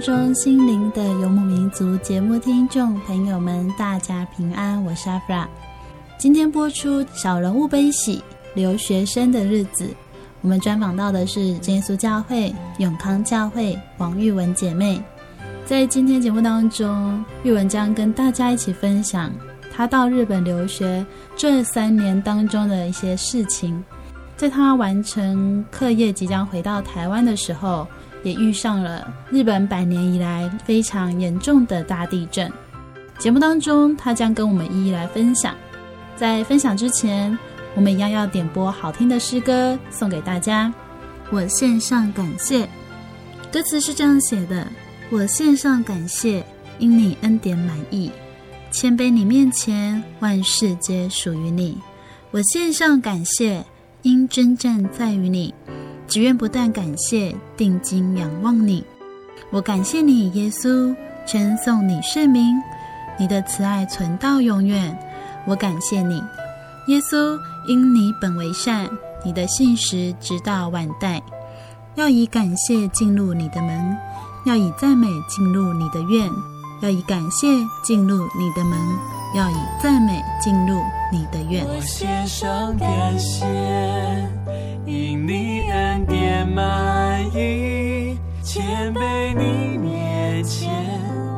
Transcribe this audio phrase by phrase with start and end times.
[0.00, 5.48] 中心灵的游牧民族节目听众朋友们，大家平安，我是阿弗拉。
[6.16, 8.22] 今天播出《小人物悲喜
[8.54, 9.84] 留学生的日子》，
[10.40, 15.02] 我们专访到的是耶稣教会永康教会王玉文姐妹。
[15.66, 19.32] 在今天节目当中，玉文将跟大家一起分享
[19.74, 21.04] 她到日本留学
[21.36, 23.82] 这三年当中的一些事情。
[24.36, 27.84] 在她完成课业，即将回到台湾的时候，
[28.22, 32.50] 也遇上了日本百年以来非常严重的大地震。
[33.18, 35.54] 节目当中，他将跟我们一一来分享。
[36.16, 37.36] 在分享之前，
[37.74, 40.72] 我们一样要点播好听的诗歌送给大家。
[41.30, 42.68] 我献上感谢，
[43.52, 44.66] 歌词是这样写的：
[45.10, 46.44] 我献上感谢，
[46.78, 48.10] 因你恩典满意，
[48.70, 51.76] 谦卑你面前，万事皆属于你。
[52.30, 53.64] 我献上感谢，
[54.02, 55.54] 因真正在于你。
[56.08, 58.82] 只愿不断感谢，定睛仰望你。
[59.50, 60.94] 我感谢你，耶稣，
[61.26, 62.56] 称颂你圣名，
[63.18, 64.98] 你的慈爱存到永远。
[65.46, 66.16] 我感谢你，
[66.86, 68.88] 耶稣，因你本为善，
[69.24, 71.22] 你的信实直到万代。
[71.94, 73.96] 要以感谢进入你的门，
[74.46, 76.30] 要以赞美进入你的院，
[76.80, 77.46] 要以感谢
[77.84, 78.78] 进入你的门，
[79.34, 80.80] 要以赞美进入
[81.12, 81.64] 你的院。
[81.66, 83.44] 我献上感谢。
[84.86, 90.70] 因你恩典满溢，谦卑你面前，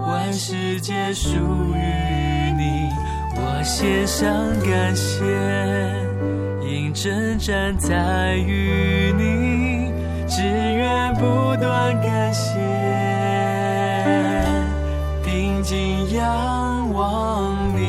[0.06, 1.30] 万事皆属
[1.74, 2.88] 于你。
[3.34, 4.30] 我献上
[4.60, 5.24] 感谢，
[6.64, 9.92] 因征战在于你，
[10.28, 12.54] 只愿不断感谢，
[15.70, 17.79] 定睛仰望。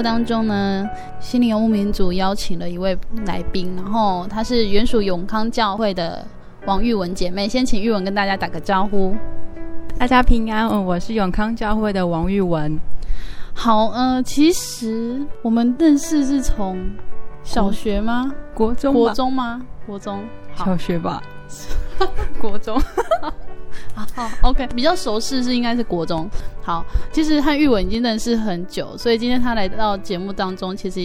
[0.00, 0.88] 目当中呢，
[1.20, 6.26] 心灵游牧民族邀请了一位来宾，然后她是原属永康教会的
[6.64, 7.46] 王玉文姐妹。
[7.46, 9.14] 先请玉文跟大家打个招呼。
[9.98, 12.80] 大家平安，嗯，我是永康教会的王玉文。
[13.52, 16.78] 好，呃，其实我们认识是从
[17.42, 18.32] 小学吗？
[18.54, 18.94] 国中？
[18.94, 19.60] 国中吗？
[19.84, 20.24] 国中？
[20.56, 21.22] 小学吧。
[22.40, 22.80] 国中。
[23.94, 26.28] 好， OK，比较熟悉是应该是国中。
[26.62, 31.00] 好，其实和玉文已经认识很久，所以今天他来到节目当中，其实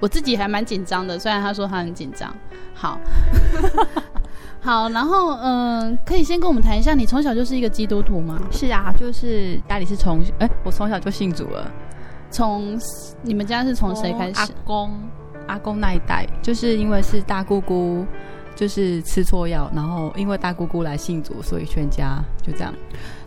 [0.00, 1.18] 我自己还蛮紧张的。
[1.18, 2.34] 虽然他说他很紧张。
[2.74, 2.98] 好，
[4.60, 8.40] 好，然后嗯、呃，可以先跟我们谈一下，你从小就是一个基督徒吗？
[8.50, 11.70] 是啊，就是家里是从哎，我从小就信主了。
[12.30, 12.78] 从
[13.22, 14.40] 你们家是从谁开始？
[14.40, 14.90] 阿公，
[15.46, 18.04] 阿公那一代，就是因为是大姑姑。
[18.56, 22.74] 就是吃错药，然后因为大姑姑来信主，所以全家就这样。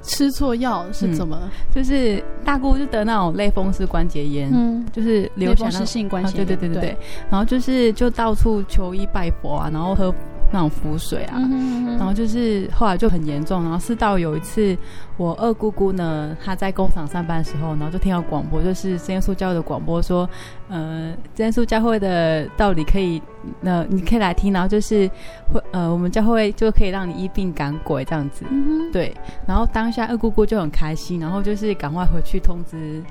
[0.01, 1.49] 吃错药是怎么、嗯？
[1.75, 6.97] 就是大姑就得那种类风湿关节炎，嗯，就是流血性关节炎、啊，对对对对对。
[7.29, 10.13] 然后就是就到处求医拜佛啊，然后喝
[10.51, 14.75] 那种浮水啊，嗯哼嗯哼，然后就是后来就很严重，然后是到有一次
[15.17, 20.29] 我二姑姑呢，她在工厂上班的时候，然后就听到广播，就是真耶稣教会的广播说，
[20.69, 23.21] 呃，真耶稣教会的道理可以，
[23.61, 25.07] 那、呃、你可以来听，然后就是
[25.53, 29.15] 会呃，我们教会就可以让你一病赶鬼这样子，嗯，对。
[29.45, 33.03] 然后当下二姑姑就很开心，然后就是赶快回去通知，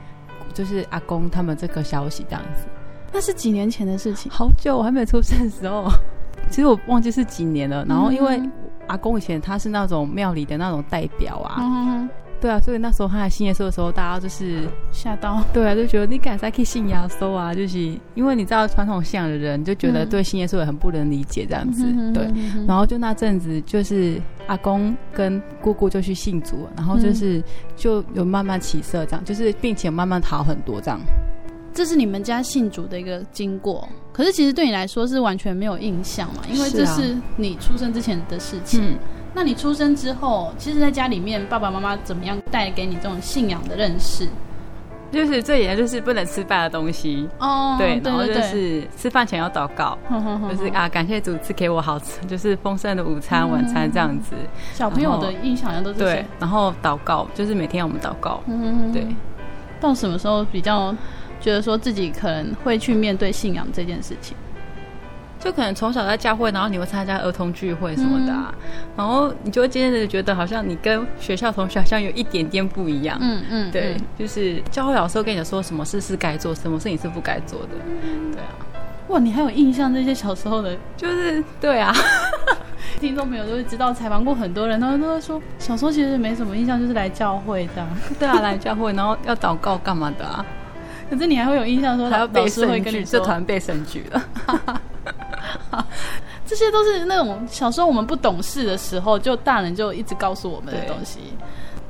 [0.55, 2.67] 就是阿公他们这个消息这样子。
[3.13, 5.91] 那是几年前的事情，好久，我还没有出生的时候。
[6.51, 8.41] 其实我忘记是几年了，然后因为
[8.87, 12.09] 阿公以前他是那种庙里的那种代表啊，嗯、
[12.41, 17.79] 对啊，所以那时候他来信耶稣的时候，大家就是吓到，对啊，就觉得你敢再去信耶稣啊，就是
[18.15, 22.27] 因为你知道传统信仰的人就觉得对信耶稣也很不能理解这样子，嗯、对，
[22.67, 27.43] 然后就那阵子就是阿公跟姑姑就去信主，然后就是
[27.77, 30.99] 就有慢慢起色这样，就是并且慢慢好很多这样。
[31.79, 36.43] 这是你们家信主的一个经过，可是其实对你来说是完全没有印象嘛？
[36.53, 38.99] 因为这是你出生之前的事情。
[39.33, 44.27] 那你出生之后，其实在家里面，爸爸妈妈怎么样带给你这种信仰的认识？
[45.13, 54.35] 就是最严就是不能吃饭的东西哦，对，然后就是吃饭前要祷告，对对对，就是啊，感谢主赐给我好吃，就是丰盛的午餐、嗯、晚餐这样子。
[54.75, 59.07] 小朋友的印象好像都是对，然后祷告就是每天要我们祷告，嗯，对。
[59.81, 60.93] 到什么时候比较？
[61.41, 64.37] 觉得说自己可能会去面对信仰这件事情，
[65.39, 73.17] 就可能从小在教会，然后你会参加儿童聚会什么的、啊嗯，然后你就会渐渐的觉得好像你跟学校同学好像有一点点不一样。
[73.21, 77.69] 嗯嗯，对嗯，就是教会老师会跟你说什么事是该做，什么事情是不该做的。
[78.33, 78.51] 对啊，
[79.09, 81.95] 哇，你还有印象这些小时候的，就是对啊，
[82.99, 87.89] 听众朋友都会知道，采访过很多人，他们都会说小时候其实没什么印象，就是来教会这样。
[88.19, 90.45] 对啊，来教会，然后要祷告干嘛的啊？
[91.11, 94.23] 可是你还会有印象说，还要背圣句，这团背圣句了。
[96.47, 101.19] 这些都是那种小时候我们不懂事的时候，就大人就一直告诉我们的东西。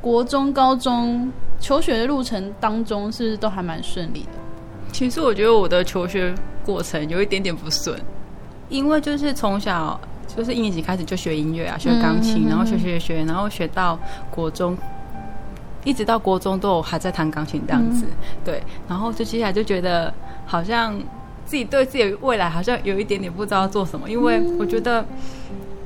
[0.00, 4.30] 国中、高中求学的路程当中，是不是都还蛮顺利的？
[4.92, 6.34] 其实我觉得我的求学
[6.64, 7.96] 过程有一点点不顺，
[8.68, 10.00] 因为就是从小
[10.36, 13.98] 就是一年级开始就学音乐啊，学钢琴，嗯，然后学学学，然后学到
[14.30, 14.76] 国中。
[15.88, 20.12] 一直到国中都有还在弹钢琴这样子，嗯，对，然后就接下来就觉得
[20.44, 20.94] 好像
[21.46, 25.02] 自己对自己的未来好像有一点点不知道做什么，因为我觉得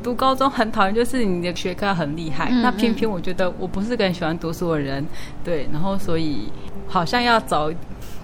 [0.02, 5.06] 读高中很讨厌，就是你的学科很厉害，嗯，那偏偏我觉得我不是个很喜欢读书的人，
[5.44, 6.50] 对，然后所以
[6.88, 7.71] 好像要找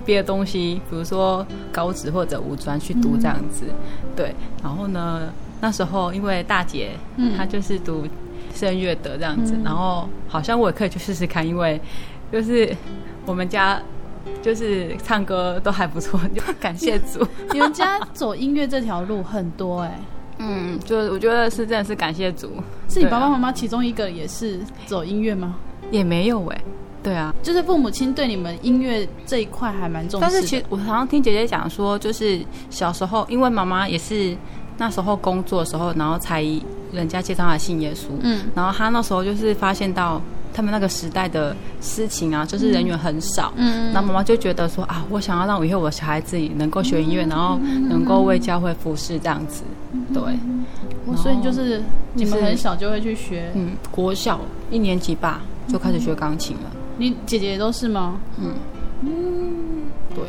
[0.04, 3.74] 别的东西，比如说高职或者五专去读这样子，嗯，
[4.16, 6.90] 对，然后呢，那时候因为大姐
[7.36, 8.04] 她就是读。
[8.58, 11.80] 声乐的这样子，嗯，然后好像我也可以去试试看，因为
[12.32, 12.74] 就是
[13.24, 13.80] 我们家
[14.42, 17.24] 就是唱歌都还不错，就感谢主。
[17.52, 19.94] 你们家走音乐这条路很多哎，欸，
[20.38, 22.50] 嗯，就我觉得是真的是感谢主。
[22.88, 25.54] 是你爸爸妈妈其中一个也是走音乐吗？
[25.90, 26.64] 也没有哎，欸，
[27.02, 30.26] 对啊，就是父母亲对你们音乐这一块还蛮重视。
[30.26, 34.36] 但是其实我常常听姐姐讲说，就是小时候因为妈妈也是。
[34.78, 36.42] 那时候工作的时候，然后才
[36.92, 38.06] 人家介绍他信耶稣。
[38.20, 40.20] 嗯，然后他那时候就是发现到
[40.54, 43.52] 他们那个时代的事情啊，就是人员很少。
[43.56, 47.58] 嗯，然后妈妈就觉得说啊，我想要让以后我的小孩子能够学音乐，嗯，然后
[47.88, 49.62] 能够为教会服侍这样子。
[49.92, 50.22] 嗯，对，
[51.16, 51.82] 所以就是
[52.14, 56.70] 你们很小就会去学，嗯，国小一年级吧就开始学钢琴了。
[56.96, 58.18] 你姐姐都是吗？
[58.38, 58.54] 嗯
[59.02, 59.10] 嗯，
[60.14, 60.24] 对。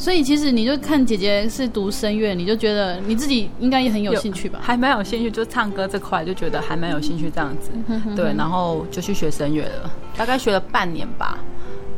[0.00, 4.58] 所以其实你就看姐姐是读声乐，你就觉得你自己应该也很有兴趣吧？
[4.62, 7.70] 还蛮有兴趣，就唱歌这块就觉得还蛮有兴趣这样子。
[8.16, 11.38] 对，然后就去学声乐了，大概学了半年吧。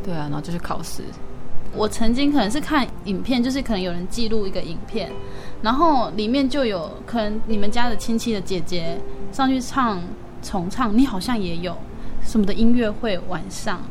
[0.03, 1.01] 对啊，然后就去考试。
[1.73, 5.09] 我曾经可能是看影片，就是可能有人记录一个影片，
[5.61, 8.97] 然后里面就有可能你们家的亲戚的姐姐
[9.31, 10.03] 上去唱
[10.41, 11.73] 重唱，你好像也有
[12.21, 13.81] 什么的音乐会晚上。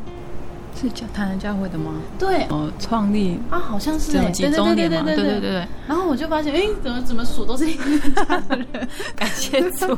[0.79, 2.01] 是教台南教会的吗？
[2.17, 5.03] 对，哦，创立啊，好像是什么几周年嘛？
[5.03, 5.67] 对对对对。
[5.87, 9.97] 然后我就发现，哎，怎么怎么数都是你们家的人，感谢主。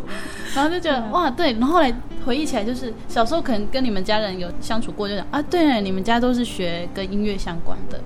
[0.54, 1.54] 然后就觉得哇，对。
[1.54, 1.94] 然后后来
[2.26, 8.00] 回忆起来，就是小时候可能跟你们家人有相处过，就讲啊，对，你们家都是学跟音乐相关的，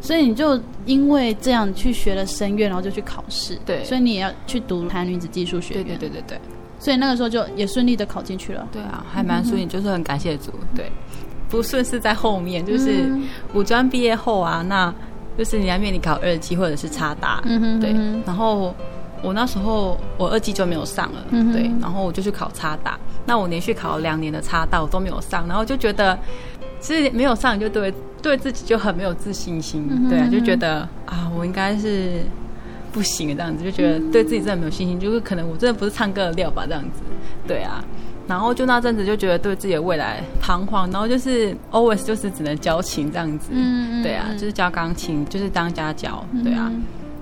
[0.00, 3.58] 所以你就因为这样去学了声乐，然后就去考试。
[3.66, 5.84] 对，所以你也要去读台女子技术学院。
[5.84, 6.40] 对对对对对。
[6.78, 8.66] 所以那个时候就也顺利的考进去了。
[8.72, 10.50] 对啊，还蛮顺利，就是很感谢主。
[10.74, 10.90] 对。
[11.52, 13.06] 不顺是在后面，就是
[13.52, 14.92] 五专毕业后啊，那
[15.36, 17.92] 就是你要面临考二级或者是插大，嗯、哼对。
[18.24, 18.74] 然后
[19.22, 21.70] 我那时候我二级就没有上了，嗯、对。
[21.78, 26.18] 然后我就去考插大，那我连续考了两年的插大我都没有上，然后就觉得
[26.80, 27.92] 其实没有上就对
[28.22, 32.22] 对自己就很没有自信心，嗯、对啊，就觉得啊我应该是
[32.92, 37.02] 不行的这样子，就觉得对自己真的没有信心，就是可能我真的不是唱歌的料吧这样子，
[37.46, 37.84] 对啊。
[38.26, 46.70] 然后就那阵子就觉得对自己的未来彷徨，然后就是 always 就是只能教琴这样子，嗯，对啊，就是教钢琴，就是当家教，对啊，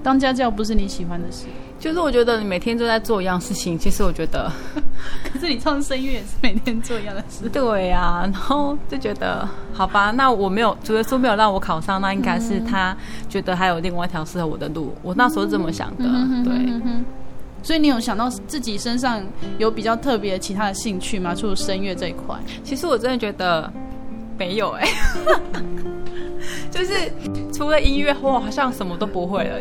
[0.02, 1.46] 当家教不是你喜欢的事，
[1.78, 4.50] 就是我觉得你每天都在做一样事情，其实我觉得，
[5.32, 12.96] 可是你唱声乐也是每天做一样的事，对啊，然后就觉得好吧，那我没有，主耶稣没有让我考上，那应该是他
[13.28, 16.04] 觉得还有另外一条适合我的路，我那时候是这么想的，
[16.44, 16.80] 对。
[17.62, 19.22] 所以你有想到自己身上
[19.58, 21.34] 有比较特别其他的兴趣吗？
[21.34, 23.72] 除了声乐这一块，其实我真的觉得
[24.38, 24.88] 没有哎、
[26.70, 26.92] 就是
[27.52, 29.60] 除了音乐，我好像什么都不会了。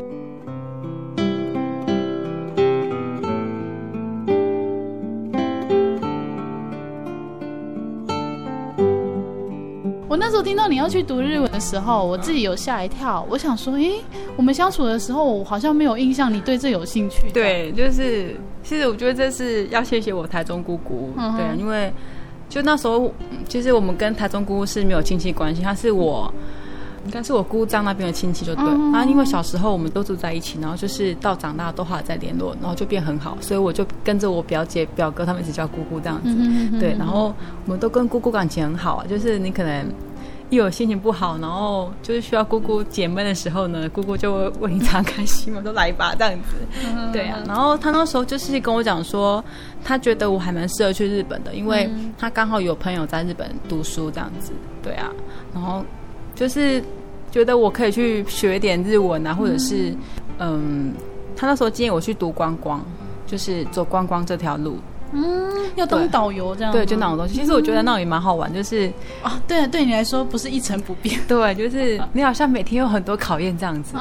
[10.41, 13.25] 听到你要去读日文的时候，我自己有吓一跳。
[13.29, 13.93] 我想说，诶，
[14.35, 17.29] 我们相处的时候，我好像没有印象你对这有兴趣。
[17.33, 21.91] 对，就是其实我觉得这是要谢谢我台中姑姑，嗯、对，因为
[22.47, 23.11] 就那时候，
[23.47, 26.33] 其实我们跟台中姑姑是没有亲戚关系，她是我。
[27.05, 37.33] 应该是我姑丈那边的亲戚就对，嗯、啊，因为小时候我们都住在一起，然后就是到长大都还在联络，然后就变很好，所以我就跟着我表姐表哥他们一起叫姑姑这样子，嗯、对，然后
[37.65, 39.85] 我们都跟姑姑感情很好啊，就是你可能
[40.49, 49.43] 一有心情不好，然后就是需要姑姑解闷的时候呢，姑姑就会为你敞开心门，都来吧这样子，嗯、对啊，然后他那时候就是跟我讲说，
[49.83, 54.51] 他觉得我还蛮适合去日本的，因为他刚好有朋友在日本读书这样子，
[54.83, 55.09] 对啊，
[55.53, 55.83] 然后。
[56.35, 56.81] 就是
[57.31, 59.93] 觉得我可以去学点日文啊，或者是，
[60.37, 60.93] 嗯，
[61.35, 62.81] 他那时候建议我去读观光，
[63.27, 64.77] 就是走观光这条路。
[65.11, 66.71] 嗯，要当导游这样。
[66.71, 67.33] 对，就那种东西。
[67.35, 68.91] 其实我觉得那种也蛮好玩，就是
[69.23, 71.19] 啊，对，对你来说不是一成不变。
[71.27, 73.93] 对，就是你好像每天有很多考验这样子。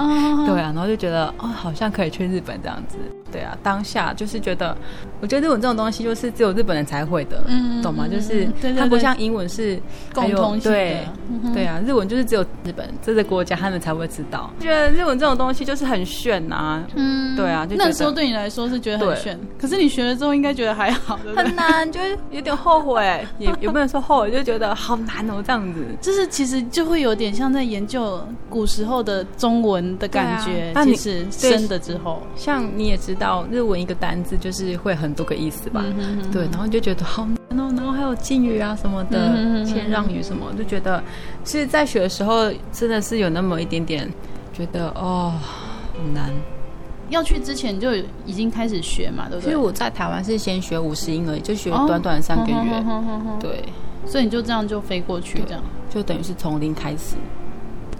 [0.46, 2.98] 对啊，然后就觉得哦，好像可以去日本这样子。
[3.30, 4.76] 对啊，当下就是觉得，
[5.20, 8.06] 我觉得日文这种东西就是只有日本人才会的，嗯懂吗？
[8.08, 9.80] 就是它不像英文是
[10.14, 10.98] 共通性的。
[11.52, 14.50] 对啊，日文就是只有日本这个国家他们才会知道。
[14.60, 16.82] 觉得日文这种东西就是很炫呐。
[16.94, 21.18] 嗯，对啊，就那时候对你来说是觉得很炫，可是你学了之后应该觉得还好。
[21.36, 23.02] 很难，就是有点后悔，
[23.38, 25.84] 也也不能说后悔，就觉得好难哦，这样子。
[26.00, 30.72] 就是其实就会有点像在研究古时候的中文的感觉。
[30.74, 35.82] 那、啊、你是深的之后，像你也知道日文一个单字就是会很多个意思吧？
[35.84, 39.18] 嗯、哼哼对，然后你就觉得好难哦，然后还有敬语啊什么的，
[39.64, 41.02] 谦、嗯、让语什么，就觉得
[41.44, 44.08] 其实，在学的时候真的是有那么一点点
[44.52, 45.34] 觉得哦，
[45.92, 46.32] 很难。
[47.10, 47.94] 要去之前就
[48.26, 49.50] 已经开始学嘛，对不对？
[49.50, 52.54] 所以我在台湾是先学五十音而已，就学短短三个月。
[52.54, 53.64] 哦、对，
[54.06, 57.16] 所以你就这样就飞过去，这样就等于是从零开始。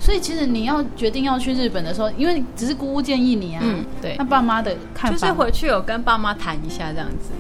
[0.01, 4.15] 所以其实你要决定要去日本的时候，因为只是姑姑建议你啊，嗯，对。
[4.19, 7.31] 那爸妈的看法，就是回去有跟爸妈谈一下这样子，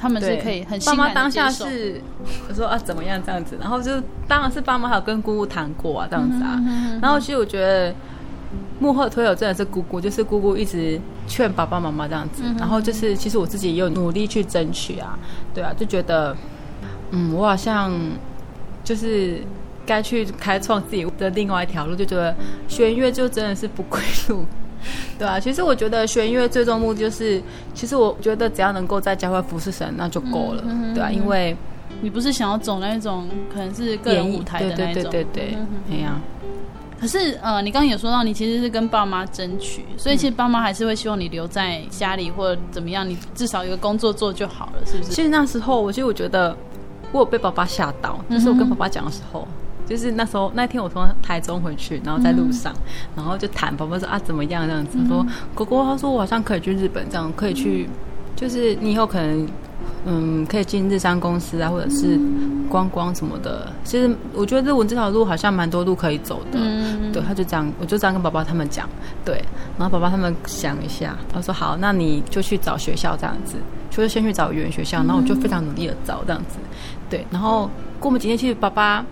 [0.00, 2.00] 他们是可以很爸妈当下是
[2.48, 3.92] 我说啊怎么样这样子，然后就
[4.28, 7.94] 当然是爸妈还有跟姑姑谈过啊这样子啊，嗯、哼哼哼然后其实我觉得。
[8.80, 10.98] 幕后推手真的是姑姑，就是姑姑一直
[11.28, 15.16] 劝爸爸妈妈这样子，嗯、然后就是其实我自己也有努力去争取啊，
[15.54, 16.34] 对啊，就觉得，
[17.10, 17.92] 嗯，我好像
[18.82, 19.42] 就是
[19.86, 22.34] 该去开创自己的另外一条路，就觉得
[22.68, 24.44] 学音乐就真的是不归路，
[25.18, 27.42] 对啊，其实我觉得学音乐最终目的就是，
[27.74, 31.56] 其实我觉得只要能够在教会服侍神，那就够了，嗯、对啊，因为
[32.00, 35.56] 你不是想要走那种可能是个人舞台的那种，对对对对对，
[35.90, 36.20] 哎呀。
[37.00, 45.10] 可是，呃，你刚刚也说到，你其实是跟爸妈争取，所以其实爸妈还是会希望你留在家里或者怎么样，你至少有个工作做就好了，是不是？
[45.10, 46.54] 其实那时候，我其实我觉得
[47.10, 49.48] 我有被爸爸吓到，就是我跟爸爸讲的时候，
[49.90, 52.80] 就是那时候那天我从台中回去，然后在路上，嗯、
[53.16, 57.88] 然后就谈，宝宝说啊怎么样这样子，嗯、说果果他说我好像可以去日本，这样可以去，
[58.36, 59.46] 就是你以后可能。
[60.06, 62.18] 嗯，可以进日商公司啊，或者是
[62.70, 63.70] 观光什么的。
[63.84, 66.58] 其实我觉得日文这条路好像蛮多路可以走的。
[66.58, 68.88] 嗯，对，他就这样，我就这样跟宝宝他们讲。
[69.26, 69.42] 对，
[69.78, 73.56] 然后宝宝他们想一下，他说好，那你就去找学校这样子，
[73.90, 74.98] 就是先去找语言学校。
[74.98, 76.58] 然后我就非常努力的找这样子。
[77.10, 77.68] 对，然后
[77.98, 79.04] 过没几天，其实爸爸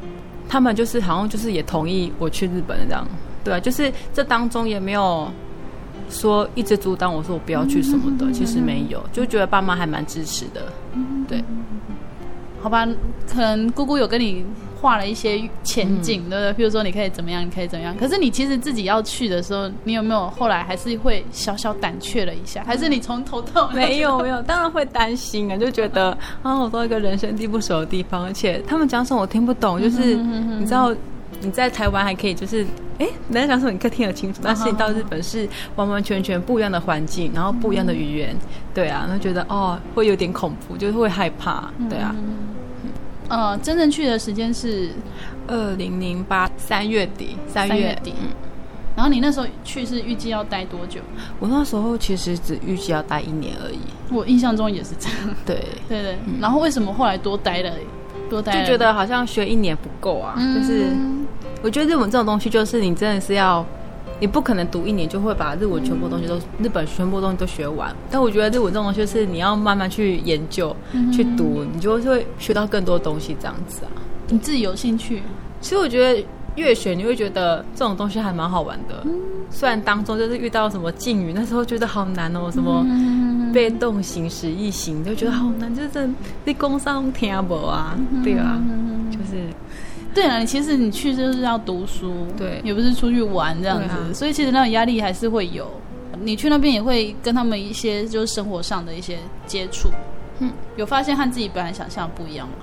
[0.48, 3.06] 他们就是好像就是也同意我去日本这样。
[3.44, 5.30] 对啊，就是这当中也没有。
[6.10, 10.72] 说一直阻挡我说我不要去什么的，其实没有，就觉得爸妈还蛮支持的。
[11.28, 11.44] 对，
[12.62, 12.88] 好吧，
[13.30, 14.42] 可能姑姑有跟你
[14.80, 16.64] 画了一些前景，对不对？
[16.64, 17.96] 譬如说你可以怎么样，你可以怎么样。
[17.96, 22.62] 可是你其实自己要去的时候，你有没有后来还是会小小胆怯了一下？
[22.64, 24.40] 还是你从头到尾没有没有？
[24.42, 30.94] 当然会担心啊，就觉得啊，我到一个人生地不熟的地方，而且他们讲什么我听不懂，就是你知道。
[31.40, 32.66] 你在台湾还可以，就是
[32.98, 38.34] 哎，人家讲说你可以听得清楚，但是你到日本是完完全全不一样的环境，然后不一样的语言，
[38.74, 42.12] 对啊，然后觉得哦，会有点恐怖，就是会害怕，对啊。
[43.28, 44.90] 呃，真正去的时间是
[45.46, 48.14] 二零零八三月底，三月底。
[48.96, 51.00] 然后你那时候去是预计要待多久？
[51.38, 53.78] 我那时候其实只预计要待一年而已。
[54.10, 55.18] 我印象中也是这样。
[55.46, 56.18] 对对对。
[56.40, 57.72] 然后为什么后来多待了？
[58.28, 58.60] 多待了？
[58.60, 60.88] 就觉得好像学一年不够啊，就是。
[61.60, 63.66] 我觉得日文这种东西，就是你真的是要，
[64.20, 67.94] 你不可能读一年就会把日文全部东西都日本全部东西都学完。
[68.10, 70.74] 但我觉得日文这种东西，就是你要慢慢去研究、
[71.12, 74.02] 去读，你就会学到更多东西这样子啊。
[74.28, 75.22] 你自己有兴趣？
[75.60, 76.24] 其实我觉得
[76.56, 79.04] 越学，你会觉得这种东西还蛮好玩的。
[79.50, 82.84] 虽然当中就是遇到什么敬语，那时候觉得好难哦，什么
[83.54, 86.08] 被动型、实义型，就觉得好难，就是
[86.44, 88.60] 你工商听不啊，对啊，
[89.10, 89.44] 就是。
[90.18, 95.70] 对啊，你其实你去就是要读书，对，也不是出去玩这样子，啊、所以其实那种压力还是会有。
[96.20, 99.88] 你去那边也会跟他们一些就是生活上的一些接触，
[100.40, 102.54] 嗯，有发现和自己本来想象不一样吗？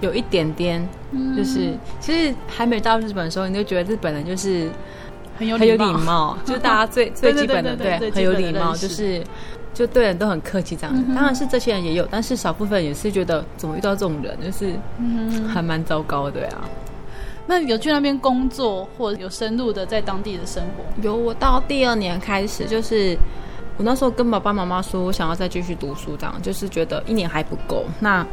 [0.00, 0.88] 有一点点，
[1.36, 4.68] 就是、嗯、其实还没到日本的时候，你就觉得日本人就是
[5.38, 9.22] 很有很有礼貌，就是大家最 最基本的对，很有礼貌，就是。
[9.72, 11.02] 就对人都很客气，这样子。
[11.14, 14.74] 当然是这些人也有，但是少部分也是觉得怎么遇到这种人，就是
[15.48, 16.58] 还蛮糟糕的呀。
[17.46, 21.02] 那有去那边工作，或者有深入的在当地的生活？
[21.02, 23.16] 有，我到第二年开始，就是
[23.76, 28.24] 我那时候跟爸爸妈妈说，我想要再继续读书，这样就是觉得一年还不够，那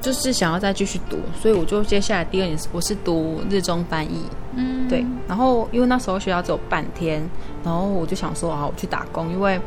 [0.00, 4.24] 就是想要再继续读，所以我就接下来第二年我是读日中翻译，
[4.56, 5.06] 嗯，对。
[5.28, 7.22] 然后因为那时候学校只有半天，
[7.62, 9.60] 然后我就想说啊，我去打工，因为。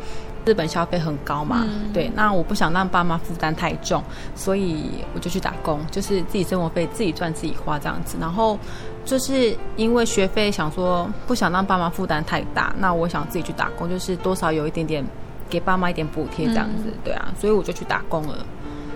[0.45, 4.03] 日本消费很高嘛，嗯、对，那我不想让爸妈负担太重，
[4.35, 8.17] 所以我就去打工，就是自己生活费自己赚自己花这样子。
[8.19, 8.57] 然后
[9.05, 15.03] 就是因为学费想说不想让爸妈负担太大，那我想自己去打工，就是多少有一点点
[15.49, 18.45] 给爸妈一点补贴这样子，嗯、对啊，所以我就去打工了，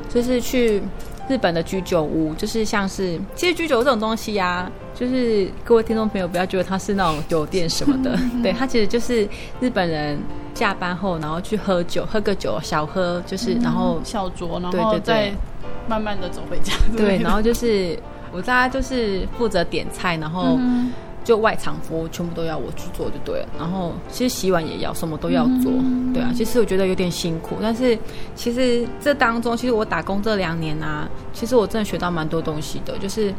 [0.10, 0.81] 就是去
[1.27, 4.71] 日本的居酒屋，就是像是其实居酒屋这种东西呀、啊。
[4.97, 10.17] 就是各位听众朋友，不要觉得它是那种酒店什么的， 对，它其实就是日本人
[10.55, 15.31] 下班后，然后去喝酒，喝个酒小喝，就是然后小酌，然后再
[15.87, 16.73] 慢慢的走回家。
[16.97, 17.95] 对， 然后就是
[18.31, 20.57] 我大家就是负责点菜，然后
[21.27, 23.47] 就外场服务全部都要我去做就对了。
[23.59, 25.71] 然后其实洗碗也要，什么都要做，
[26.13, 26.31] 对啊。
[26.33, 27.97] 其实我觉得有点辛苦，但是
[28.35, 33.33] 其实这当中，其实我打工这两年啊，其实我真的学到蛮多东西的，就是。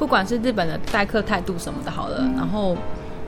[0.00, 2.74] 不管是日本的待客态度什么的，好了，嗯、然后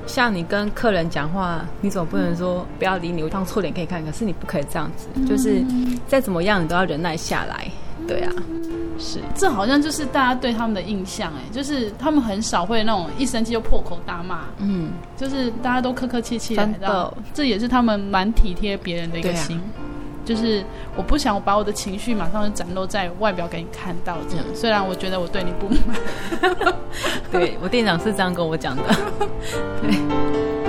[0.07, 5.63] 像你跟客人讲话，你总不能说不要理你，我当臭脸可以看，可是你不可以这样子，嗯、就是
[6.09, 7.71] 再怎么样你都要忍耐下来，
[8.09, 8.33] 对啊，
[9.03, 19.61] 是，这好像就是大家对他们的印象，哎，就是他们很少会那种一生气就破口大骂，嗯，就是大家都客客气气的，真的，这也是他们蛮体贴别人的一个心。
[20.25, 24.47] 就是我不想把我的情绪马上就展露在外表给你看到，这样。
[24.49, 25.97] 嗯、虽然我觉得我对你不满，
[27.33, 28.83] 对我店长是这样跟我讲的。
[29.83, 30.62] 对。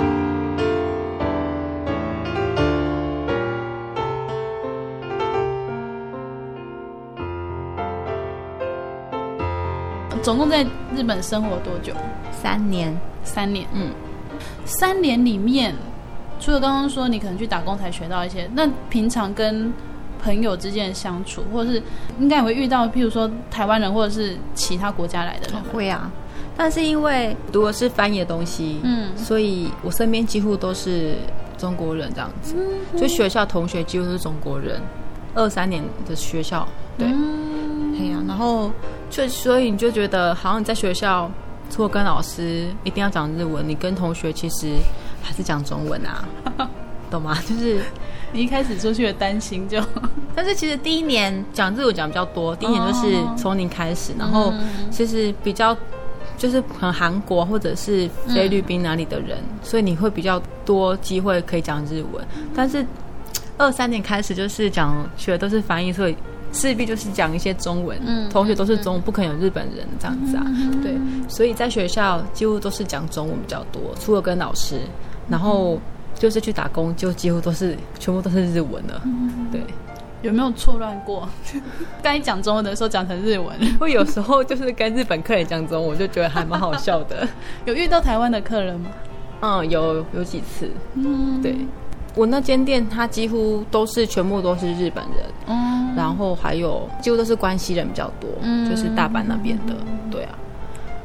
[10.24, 10.64] 总共在
[10.96, 11.92] 日本生活多久？
[12.32, 12.98] 三年。
[13.24, 13.66] 三年。
[13.74, 13.90] 嗯。
[14.64, 15.74] 三年里面。
[16.40, 19.72] 除了刚刚说你可能去打工才学到一些，那平常跟
[20.22, 21.82] 朋友之间的相处，或者是
[22.18, 25.62] 应该也会遇到，譬如说台湾人或者是其他国家来的人。
[25.72, 26.10] 会啊，
[26.56, 31.14] 但是因为读的是翻译的东西，嗯，所以我身边几乎都是
[31.56, 32.56] 中国人这样子，
[32.96, 34.80] 就学校同学几乎都是中国人，
[35.34, 36.66] 二三年的学校，
[36.98, 38.70] 对，对呀、嗯，然后
[39.14, 41.30] 就所以你就觉得好像你在学校。
[41.70, 44.74] 除了跟老师一定要讲日文，你跟同学其实
[45.22, 46.22] 还是讲中文啊，
[47.10, 47.36] 懂吗？
[47.48, 47.80] 就是
[48.32, 49.82] 你一开始出去的担心就，
[50.36, 54.52] 但是其实第一年讲日文讲比较多，第一年就是从零开始，然后
[54.90, 55.74] 其实比较
[56.36, 62.24] 就是可能韩国或者是菲律宾哪里的人，所以你会比较多机会可以讲日文。
[62.54, 62.84] 但是
[63.56, 66.16] 二三年开始就是讲学的都是翻译，所以。
[66.54, 70.94] 势必就是讲一些中文，嗯，同学都是中文，不可能有日本人这样子啊，嗯、对，
[71.28, 74.80] 所以在学校几乎都是讲中文比较多，除了跟老师，
[75.28, 75.78] 然后
[76.14, 79.60] 就是去打工，就几乎都是全部都是日文了，嗯、对。
[80.22, 81.28] 有没有错乱过？
[82.02, 87.28] 刚一讲中文的时候讲成日文， 我有时候就是跟日本客人讲中文，我就觉得还蛮好笑的。
[87.66, 88.88] 有遇到台湾的客人吗？
[89.42, 91.54] 嗯，有有几次，嗯，对。
[92.14, 99.74] 我那间店，它几乎都是全部都是日本人，嗯，然后还有几乎都是关西人比较多，嗯，就是大阪那边的，
[100.10, 100.38] 对啊，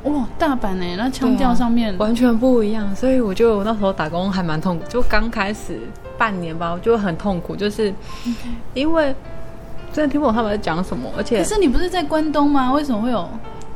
[0.04, 5.80] 哇，大阪呢，那腔调上面、啊、完全不一样，所以我就那时候打工还蛮痛苦，就刚开始
[6.18, 7.94] 半年吧，我就很痛苦，就是
[8.76, 9.16] 因为
[9.92, 12.72] 真的听不懂他们在讲什么，而且可是你不是在关东吗？
[12.72, 13.28] 为什么会有？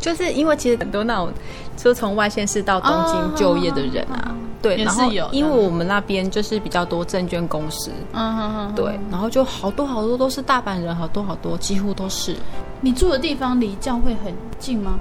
[0.04, 1.32] 就是因为其实很多那种
[1.78, 4.20] 就从外县市到东京就业的人啊。
[4.28, 12.34] 哦对，然后因为我们那边就是比较多证券公司，嗯哼哼，对，然后就好多好多都是大阪人，好多好多，几乎都是。
[12.80, 14.98] 你住的地方离教会很近吗？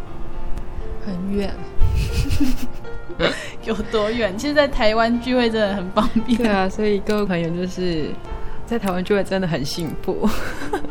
[1.06, 1.54] 很远。
[3.64, 4.36] 有多远？
[4.36, 6.36] 其实，在台湾聚会真的很方便。
[6.38, 8.10] 对啊，所以各位朋友就是
[8.66, 10.28] 在台湾聚会真的很幸福。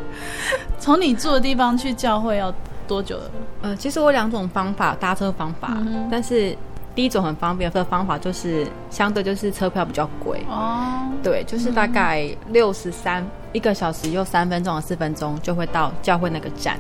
[0.79, 2.49] 从你住的地方去教会要
[2.91, 3.23] 多久了？
[3.61, 6.57] 呃，其实我有两种方法搭车方法，嗯、但是。
[6.93, 10.43] 第一种很方便的方法就是相对就是车票比较贵。
[10.49, 16.77] 哦，对，就是大概六十三一个小时又三分钟到四分钟就会到教会那个站，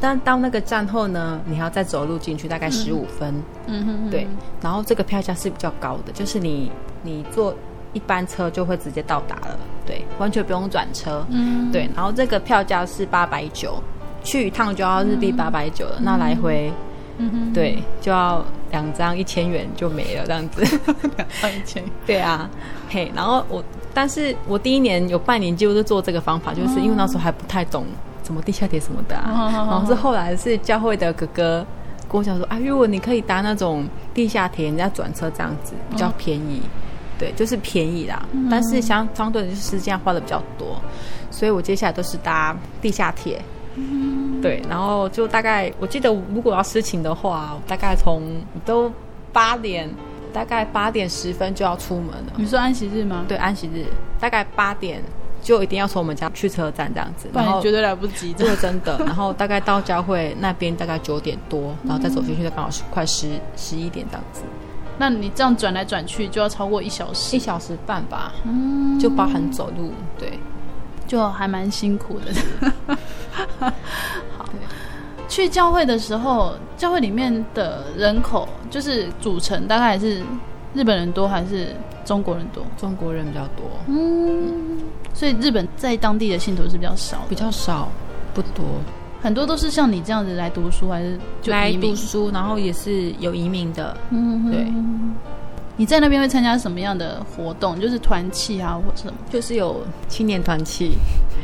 [0.00, 4.24] 但到那个站后呢，你还要再走路进去大概十五分，嗯哼，对，
[4.62, 6.70] 然后这个票价是比较高的，就是你
[7.02, 7.52] 你坐
[7.92, 13.82] 一班车就会直接到达了，对，完全不用转车，嗯，对，然后这个票价是八百九，
[14.22, 16.72] 去一趟就要日币八百九了，那来回。
[17.22, 20.62] 嗯、对，就要两张一千元就没了这样子，
[21.18, 21.84] 两张一千。
[22.06, 22.48] 对啊，
[22.88, 27.84] 嘿，然后我，但是我第一年有半年就是做这个方法，就是因为那时候还不太懂
[28.24, 29.52] 什么地下铁什么的啊。
[29.52, 31.66] 哦、然后是后来是教会的哥哥
[32.08, 36.72] 跟我讲说啊，如果你可以搭那种地下铁，人家转车这样子比较便宜，哦、
[37.18, 38.26] 对，就是便宜啦。
[38.32, 40.80] 嗯、但是相相对的就是时间花的比较多，
[41.30, 43.42] 所以我接下来都是搭地下铁。
[43.76, 48.22] 嗯，对，然后就大概，我记得如果要私情的话，大概从
[48.64, 48.90] 都
[49.32, 49.88] 八点，
[50.32, 52.32] 大概八点十分就要出门了。
[52.36, 53.24] 你说安息日吗？
[53.28, 53.86] 对，安息日
[54.18, 55.02] 大概八点
[55.42, 58.98] 就一定要从我们家去车站这样子，然后绝对来不及，这个真的。
[59.06, 64.42] 然后大概到教会那边大概九点多，然后再走进去，就刚好是快十十一点这样子。
[64.98, 68.32] 那你这样转来转去就要超过一小时，一小时半吧？
[68.44, 70.38] 嗯，就包含走路，对。
[71.10, 72.30] 就还蛮辛苦的。
[74.38, 74.48] 好，
[75.28, 80.22] 去教会的时候，教会里面的人口就是组成，大概还是
[80.72, 82.64] 日本人多还是中国人多？
[82.76, 83.64] 中国人比较多。
[83.88, 84.78] 嗯，
[85.12, 87.88] 所以日本在当地的信徒是比较少，比较少，
[88.32, 88.64] 不多。
[89.20, 93.96] 很多都是像你这样子来读书，还是就来读书，然后也是有移民的。
[94.10, 94.72] 嗯，对。
[95.80, 97.80] 你在那边会参加什么样的活动？
[97.80, 99.14] 就是团契啊，或者什么？
[99.30, 100.92] 就是有青年团契。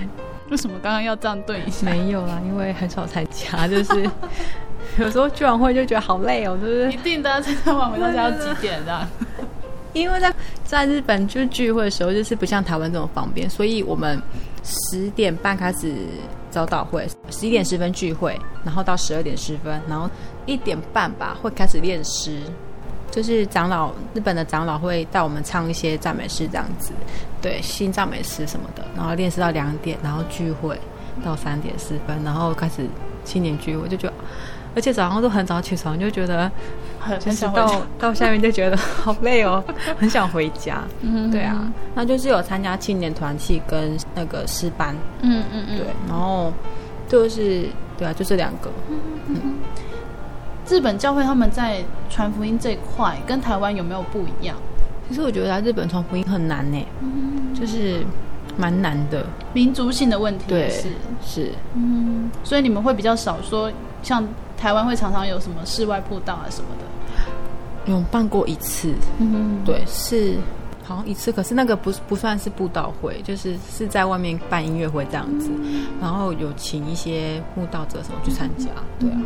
[0.50, 1.86] 为什么刚刚要这样对一下？
[1.86, 4.06] 没有啦，因为很少参加，就是
[5.00, 6.92] 有时候聚完会就觉得好累哦，是不是？
[6.92, 9.08] 一定的，参加完回到家要几点这样？
[9.94, 10.30] 因为在
[10.66, 14.20] 在日本就是聚会的时候，就是不像台湾这么方便，所以我们
[14.62, 15.94] 十点半开始
[16.50, 20.10] 早祷会，十一点十分聚会，然后到十二点十分，然后
[20.44, 22.42] 一点半吧会开始练诗。
[23.16, 26.92] 就是长老，日本的长老会带我们唱一些赞美诗，这样子，
[27.40, 30.78] 对，新赞美诗什么的，然后练习到两点，然后聚会
[31.24, 32.86] 到三点四分，然后开始
[33.24, 34.12] 青年聚会，就觉得，
[34.74, 36.52] 而且早上都很早起床，就觉得
[37.00, 39.64] 很想到到下面就觉得好累哦，
[39.98, 40.84] 很想回家。
[41.00, 46.52] 嗯，对啊，那就是有参加青年团契跟那个诗班，嗯嗯嗯，对，然后
[47.08, 48.98] 就是对啊，就这两个，嗯。
[49.28, 49.54] 嗯
[50.68, 54.56] 日本教会他们在传福音这一块跟台湾有没有不一样？
[55.08, 58.04] 其实我觉得在日本传福音很难呢，嗯、就是
[58.56, 60.88] 蛮难的，民族性的问题对是。
[61.24, 63.70] 是，嗯，所以你们会比较少说，
[64.02, 64.26] 像
[64.56, 70.36] 台湾会常常有什么室外布道啊什么的，有办过一次，嗯，对，是。
[70.82, 79.18] 好像一次，可是那个不不算是布道会，就是是在外面办音乐会这样子，嗯、然后有请一些布道者什么去参加，对啊。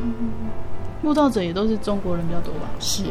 [1.02, 2.68] 慕道者也都是中国人比较多吧？
[2.78, 3.04] 是，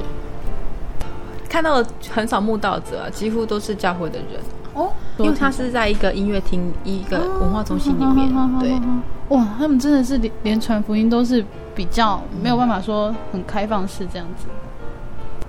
[1.49, 4.39] 看到的很少慕道者啊，几乎都是教会的人
[4.75, 8.79] 哦，因为他是在一个音乐厅、一个文化中心里面，哦、对，
[9.29, 14.45] 哇，他们真的是连连传福音都是比较没有办法说很开放式这样子。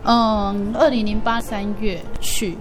[0.04, 2.56] 嗯，二零零八三月去，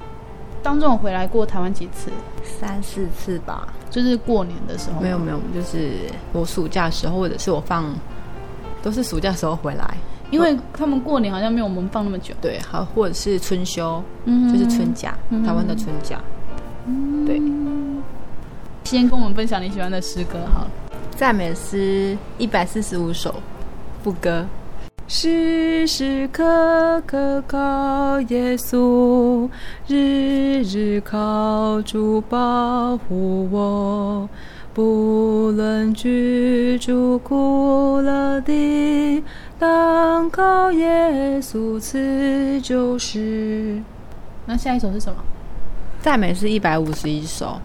[0.62, 2.12] 当中我回来过台湾几次？
[2.44, 5.00] 三四次吧，就是过年的时候。
[5.02, 5.94] 没有没有，就是
[6.34, 7.86] 我暑假的时候，或者是我放。
[8.82, 9.98] 都是暑假时候回来，
[10.32, 12.34] 因为他们过年好像没有我们放那么久。
[12.42, 16.20] 对，好，或者是春休，嗯，就是春假，嗯、台湾的春假。
[16.86, 17.42] 嗯，对。
[18.86, 20.66] 先跟我们分享你喜欢的诗歌，好。
[21.16, 23.36] 赞美诗一百四十五首，
[24.04, 24.46] 副歌。
[25.08, 29.50] 时时刻刻靠耶稣，
[29.88, 34.30] 日日靠主保护我。
[34.80, 39.22] 不论居住苦乐地，
[39.60, 43.82] 当靠耶稣赐救世。
[44.46, 45.22] 那下一首是什么？
[46.00, 47.60] 赞美是一百五十一首。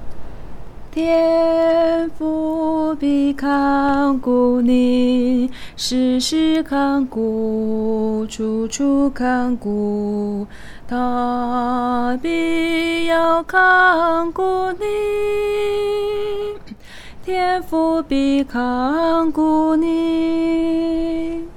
[0.91, 10.49] 天父必看顾你，时时看顾，处处看顾，
[10.89, 14.85] 他必要看顾你。
[17.25, 21.54] 天父必看顾你。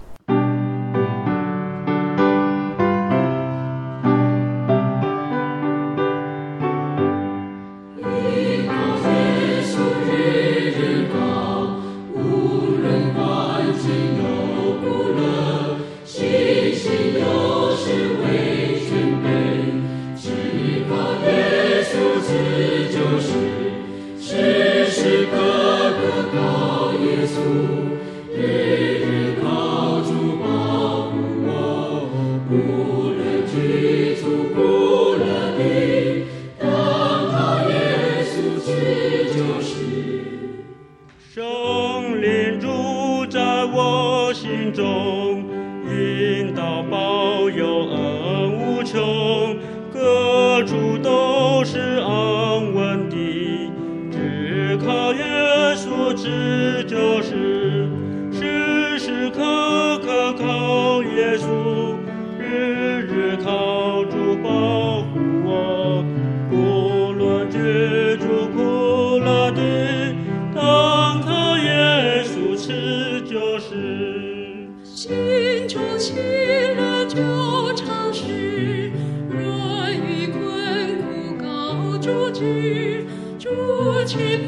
[75.67, 75.81] 真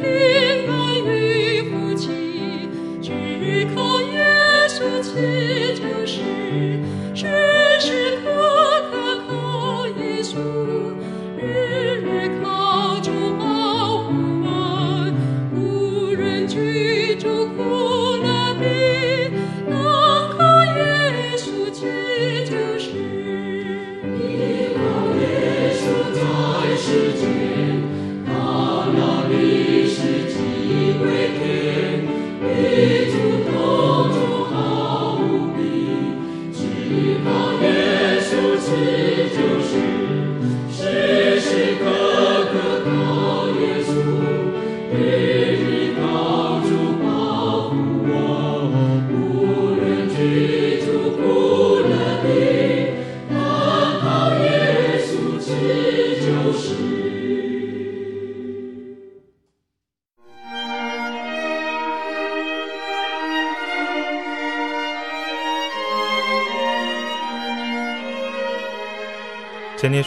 [0.02, 0.49] 耶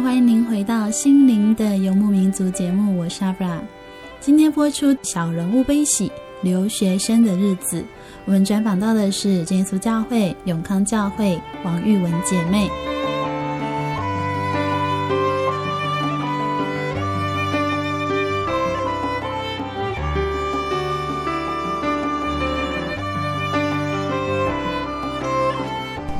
[0.00, 3.60] 欢迎您回到《心灵的游牧民族》节目，我是阿布拉。
[4.20, 6.08] 今天播出《小人物悲喜》
[6.42, 7.84] 留学生的日子，
[8.24, 12.68] 我们专访到的是真耶稣教会永康教会王玉文姐妹。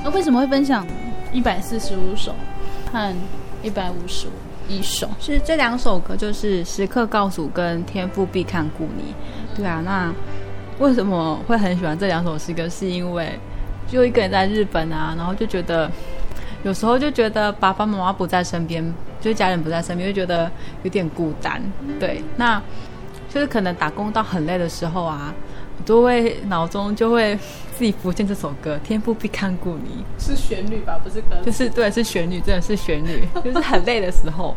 [0.04, 0.86] 那为什么会分享
[1.32, 2.34] 一百四十五首
[2.92, 3.14] 和
[3.62, 4.30] 一百五十五
[4.68, 9.14] 一首，是这两首歌，就是《时刻告诉》跟《天赋必看顾你》。
[9.56, 10.12] 对啊，那
[10.78, 12.68] 为什么会很喜欢这两首诗歌？
[12.68, 13.38] 是因为
[13.88, 15.90] 就一个人在日本啊，然后就觉得
[16.64, 18.82] 有时候就觉得爸爸妈妈不在身边，
[19.20, 20.50] 就家人不在身边，就觉得
[20.82, 21.62] 有点孤单。
[22.00, 22.60] 对，那
[23.28, 25.32] 就是可能打工到很累的时候啊。
[25.84, 27.36] 都会脑中就会
[27.76, 34.56] 自己浮现这首歌，天赋必看顾你，是旋律吧，不是歌，就是对，是旋律，真的是旋律， 就是很累的时候，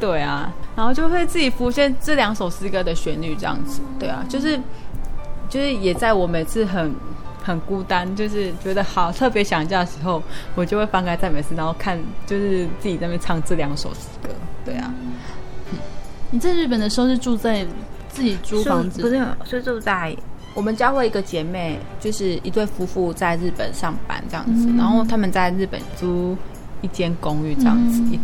[0.00, 4.58] 对啊，然后就会自己浮现这两首诗歌的旋律，这样子，对啊，就是
[5.48, 6.92] 就是也在我每次很
[7.42, 10.20] 很孤单，就是觉得好特别想家的时候，
[10.54, 11.96] 我就会翻开赞美诗，然后看
[12.26, 14.30] 就是自己在那边唱这两首诗歌，
[14.64, 14.92] 对啊。
[16.30, 17.64] 你在日本的时候是住在
[18.08, 20.16] 自己租房子，不是，是住在。
[20.54, 26.36] 我们教会一个姐妹，就是一对夫妇在日本上班这样子，嗯、然后他们在日本租
[26.80, 28.18] 一间公寓这样子，嗯、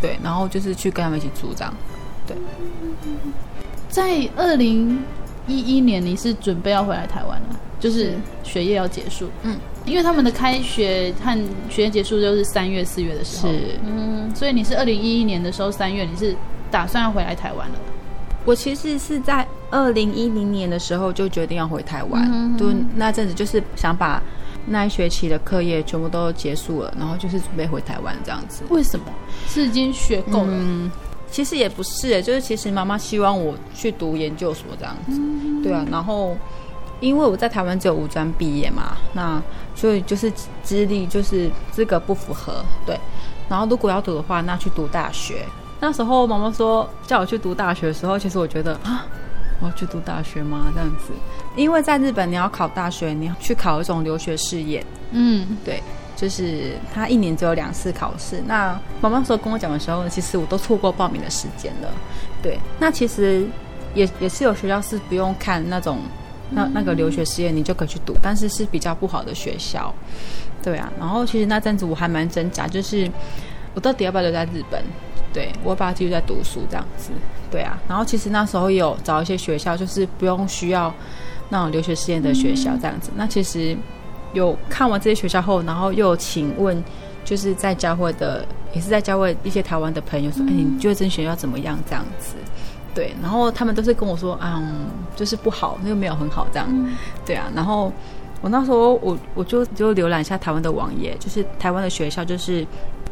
[0.00, 1.74] 对，然后就是去跟他们一起住这样，
[2.26, 2.36] 对。
[3.88, 4.98] 在二零
[5.46, 16.34] 一一年，你是准备要回来台湾了，就是学业要结束，嗯，因为他们的开学和学业结束就是三月四月的时候，是，嗯，所以你是二零一一年的时候三月，你是
[16.70, 17.74] 打算要回来台湾了。
[18.44, 24.22] 我其实是在二零一零年的时候就决定要回台湾，嗯、就那阵子就是想把
[24.66, 28.62] 那一学期的课业全部都结束了，然后就是准备回台湾这样子。
[28.68, 29.06] 为什么？
[29.46, 30.48] 是已经学够了？
[30.50, 30.90] 嗯，
[31.30, 35.18] 其实也不是，就是其实妈妈希望我去读研究所这样子。
[35.18, 36.36] 嗯、对啊，然后
[37.00, 39.42] 因为我在台湾只有五专毕业嘛，那
[39.74, 42.64] 所以就是资历就是资格不符合。
[42.86, 42.98] 对，
[43.48, 45.44] 然后如果要读的话，那去读大学。
[45.78, 49.04] 那时候妈妈说叫我去读大学的时候，其实我觉得啊，
[49.60, 50.70] 我要去读大学吗？
[50.74, 51.12] 这样子，
[51.56, 54.84] 因为在日本你要考大学，你要去考一种留学试验。
[55.12, 55.82] 嗯，对，
[56.14, 58.42] 就是他一年只有两次考试。
[58.46, 61.88] 那妈妈说跟我讲的时候，其实我都错过报名的时间了。
[62.42, 63.46] 对，那其实
[63.94, 66.00] 也也是有学校是不用看那种
[66.50, 69.94] 那那个留学试验，你就可以去读，但是是比较不好的学校。
[70.62, 73.10] 对啊，然后其实那阵子我还蛮挣扎，就是
[73.72, 74.82] 我到底要不要留在日本？
[75.32, 77.10] 对，我爸继续在读书这样子，
[77.50, 77.78] 对啊。
[77.86, 80.92] 然后其实那时候有找一些学校，就是不用需要
[81.50, 83.10] 那种留学试验的学校这样子。
[83.12, 83.76] 嗯、那其实
[84.32, 86.82] 有看完这些学校后，然后又请问，
[87.22, 91.78] 就是在教会的，也是在教会一些台湾的朋友说，哎、嗯，你觉得这学校怎么样？
[91.86, 92.34] 这样子，
[92.94, 93.14] 对。
[93.20, 96.96] 然后他们都是跟我说，嗯，就是不好，那个没有很好这样，嗯、
[97.26, 97.44] 对啊。
[97.54, 97.92] 然后
[98.40, 102.66] 我那时候我我就就浏览一下台湾的网页，就是台湾的学校，就是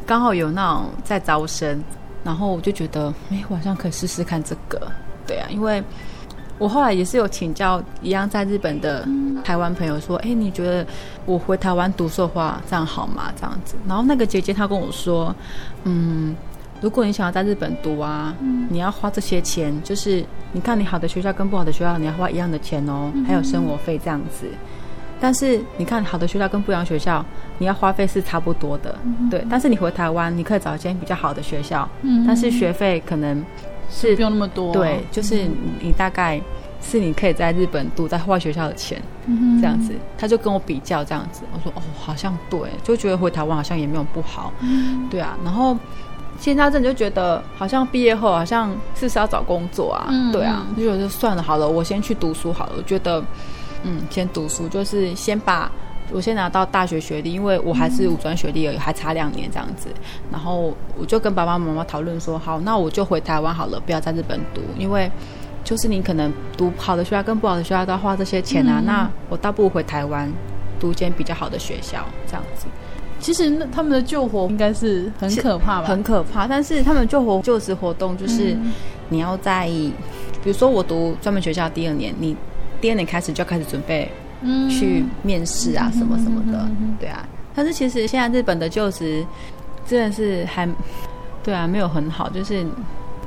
[0.06, 1.82] 刚好有那种在招生。
[2.24, 4.80] 然后我就觉得，哎，晚上可以试试看这个，
[5.26, 5.82] 对啊，因为
[6.58, 9.06] 我后来也是有请教一样在日本的
[9.44, 10.86] 台湾朋友说，哎、嗯，你觉得
[11.26, 13.32] 我回台湾读书的话，这样好吗？
[13.36, 15.34] 这样子，然后那个姐姐她跟我说，
[15.82, 16.34] 嗯，
[16.80, 24.46] 如果你想要在日本读啊，嗯、你要花这些钱，就是你看你好的学校跟不好的学校，你要花一样的钱哦，嗯、还有生活费这样子。
[25.24, 27.24] 但是你看好的学校跟不一样学校，
[27.56, 29.42] 你要花费是差不多的，嗯、对。
[29.48, 33.42] 但是你回台湾，你可以找一间比较好的学校，嗯、但是学费可能。
[33.90, 35.46] 是不用那么多，对，就是
[35.78, 36.40] 你大概
[36.80, 45.76] 是你可以在日本读在外学校的钱，嗯、这样子，他就跟我比较这样子，我说哦，好像对，就觉得回台湾好像也没有不好，嗯、对啊，然后
[46.40, 53.22] 现在真的就觉得好像毕业后好像是不是要找工作啊，嗯、对啊，就觉得算了，好了，我先去读书好了，我觉得
[53.84, 55.70] 嗯，先读书就是先把。
[56.12, 59.88] 我先拿到大学学历，因为我还是五专学历而已，还差两年这样子。
[60.30, 65.10] 然后我就跟爸爸妈妈讨论说，好，那我就回台湾好了，不要在日本读，因为
[65.64, 68.80] 就是你可能读好的学校跟不好的学校都要花这些钱啊。
[68.80, 70.30] 嗯、那我倒不如回台湾
[70.78, 72.66] 读间比较好的学校这样子。
[73.18, 75.88] 其实那他们的救活应该是很可怕吧？
[75.88, 76.46] 很可怕。
[76.46, 78.54] 但是他们救活就职活动就是
[79.08, 79.90] 你要在，嗯、
[80.42, 82.36] 比如说我读专门学校第二年，你
[82.84, 84.06] 第二年开始就要开始准备。
[84.42, 86.68] 嗯去面试啊，什么什么的，
[87.00, 87.26] 对啊。
[87.54, 89.24] 但是其实现在日本的就职
[89.86, 90.68] 真的是还，
[91.42, 92.62] 对啊，没有很好，就是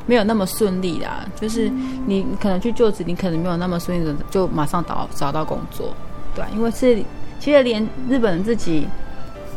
[0.05, 1.25] 没有那么顺利啦。
[1.35, 1.71] 就是
[2.05, 5.91] 你可能去就职，你可能没有那么顺利的就马上找找到工作，
[6.35, 6.47] 对啊。
[6.53, 7.01] 因为是
[7.39, 8.87] 其实连日本人自己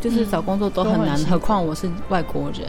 [0.01, 2.66] 就是找工作都很难，何况我是外国人，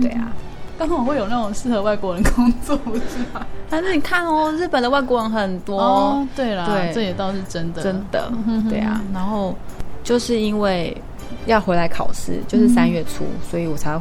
[0.00, 0.32] 对啊。
[0.80, 3.02] 刚好会有那种适合外国人工作，不是
[3.34, 3.46] 吗？
[3.68, 5.78] 但是你看哦，日本的外国人很多。
[5.78, 8.32] 哦，对啦，对，这也倒是真的，真的，
[8.70, 8.98] 对啊。
[9.12, 9.54] 然后
[10.02, 10.96] 就是因为
[11.44, 14.00] 要回来考试，就是三月初，所以我才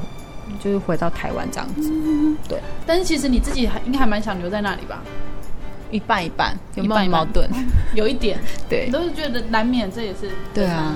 [0.61, 1.91] 就是回到台湾这样子。
[2.47, 2.57] 对，
[2.87, 5.01] 但是其实你自己还应该还蛮想留在那里吧？
[5.91, 7.45] 一半一半，有没有矛盾？
[7.93, 10.95] 有一点，对，都是觉得难免，这也是对啊。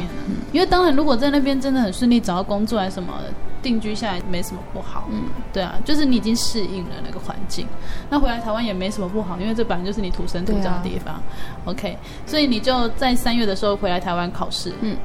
[0.53, 3.33] 因为当然，如果在那边真的很顺利找到工作还是什么的。
[3.63, 7.65] 定居下来没什么不好，嗯，对啊，就是你已经适应了那个环境，
[8.09, 11.15] 那回来台湾也没什么不好，因为这本来就是你土生土长的地方。
[11.15, 11.23] 啊、
[11.65, 11.97] OK，
[12.27, 14.95] 所以你就在三月的时候回来台湾考试，嗯，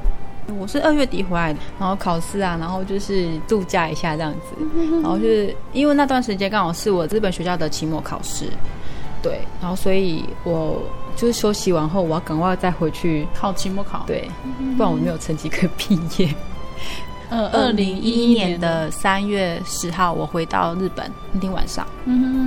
[0.59, 4.57] 我是二月底回来的，然后考试啊，然后就是度假一下这样子，
[5.01, 8.47] 然后就是因为那段时间刚好是我日本学校的期末考试，
[9.23, 10.83] 对，然后所以我
[11.15, 14.29] 就是休息完后，我要赶快再回去考期末考，对，
[14.77, 16.35] 不然我没有成绩可以毕业。
[17.31, 21.87] 呃，二零一一年的三月十号，我回到日本那天晚上。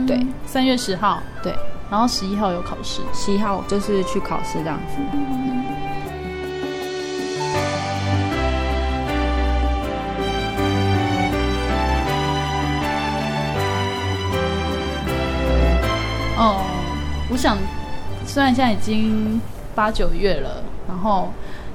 [0.08, 1.54] 对，三月十号，对，
[1.90, 4.96] 然后十一号有考试，十一号就是去考试这样子。
[5.14, 5.64] 嗯、
[16.38, 16.66] 哦，
[17.30, 17.56] 我想，
[18.26, 19.40] 虽然现在已经
[19.76, 21.32] 八九月了，然后。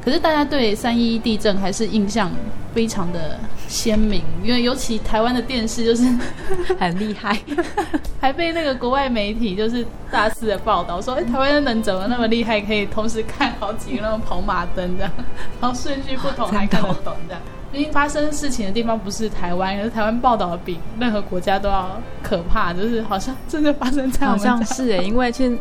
[0.06, 2.30] 可是大家对三一一地震还是印象
[2.72, 3.36] 非常的
[3.66, 6.04] 鲜明，因为尤其台湾的电视就是
[6.78, 7.36] 很厉害，
[8.20, 15.10] 还被那个国外媒体就是大肆的报道说，哎，台湾人怎么那么厉害，可以同时看好几个那种跑马灯这样，
[15.60, 17.42] 然后顺序不同还看得懂这样。
[17.72, 25.58] 因为发生事情的地方不是台湾，可是台湾报道的比任何国家都要可怕，就是好像真的发生在好像是哎，因为其实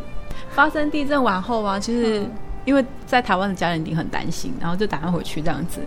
[0.51, 2.23] 发生地震完后啊，其实。
[2.65, 5.81] 嗯因为在台湾的家人一定很担心，然后就打算回去这样子，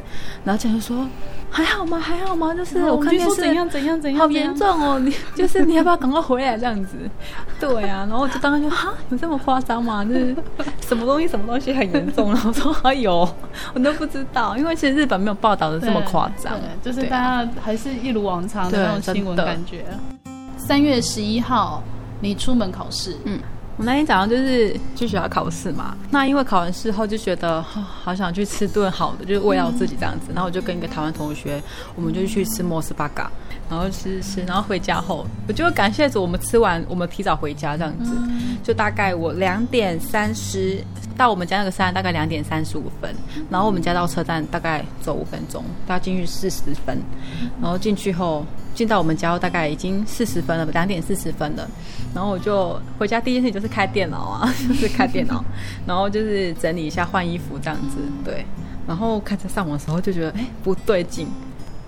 [0.44, 1.04] 然后家人说
[1.50, 1.98] 还好吗？
[1.98, 2.54] 还好吗？
[2.54, 4.96] 就是我看电视怎样怎样怎样，好严重哦！
[5.00, 6.96] 你 就是你要不要赶快回来这样子？
[7.58, 10.04] 对啊，然后我就当时就哈，有这么夸张吗？
[10.04, 10.36] 就是
[10.86, 12.32] 什么东西什么东西很严重？
[12.32, 13.28] 然后说还有，
[13.74, 19.84] 我都不知道，因为其实日本没有报道的这么夸张，就是大家还是一如往常的那种新闻感觉。
[20.56, 21.82] 三月十一号
[22.20, 23.40] 你出门考试，嗯。
[23.78, 27.64] 我那天早上就是去学校考试嘛，那因为考完试后就觉得、哦、
[28.02, 30.32] 好想去吃顿好的，就是慰劳自己这样子。
[30.34, 31.62] 然后我就跟一个台湾同学，
[31.94, 33.30] 我们就去吃莫斯巴嘎，
[33.70, 38.10] 然后吃吃，然后回家后，我就感谢着我们吃完，我们提早回家这样子。
[38.64, 40.82] 就大概我两点三十
[41.16, 43.14] 到我们家那个山，大概两点三十五分，
[43.48, 47.00] 然后我们家到车站大概走五分钟，大概进去四十分，
[47.62, 48.44] 然后进去后。
[48.78, 51.68] 进到我们家大概已经四十分了，两点四十分了。
[52.14, 55.44] 然后我就回家第一件事情就是开电脑啊， 就是开电脑，
[55.84, 57.96] 然后就是整理一下换衣服这样子。
[58.24, 58.46] 对，
[58.86, 61.26] 然后开始上网的时候就觉得哎不对劲，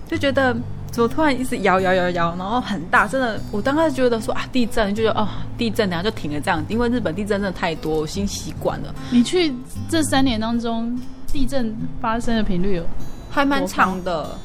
[0.05, 0.53] 就觉得
[0.91, 5.25] 怎么突然一直摇摇摇摇，然后很大，真的我刚开始觉得说啊地震，就觉得哦
[5.57, 8.93] 地震，然后就停了这样，因为日本地震真的太多，我已经习惯了。
[9.11, 9.53] 你去
[9.87, 10.93] 这三年当中，
[11.31, 12.83] 地震发生的频率有
[13.29, 14.37] 还蛮长的。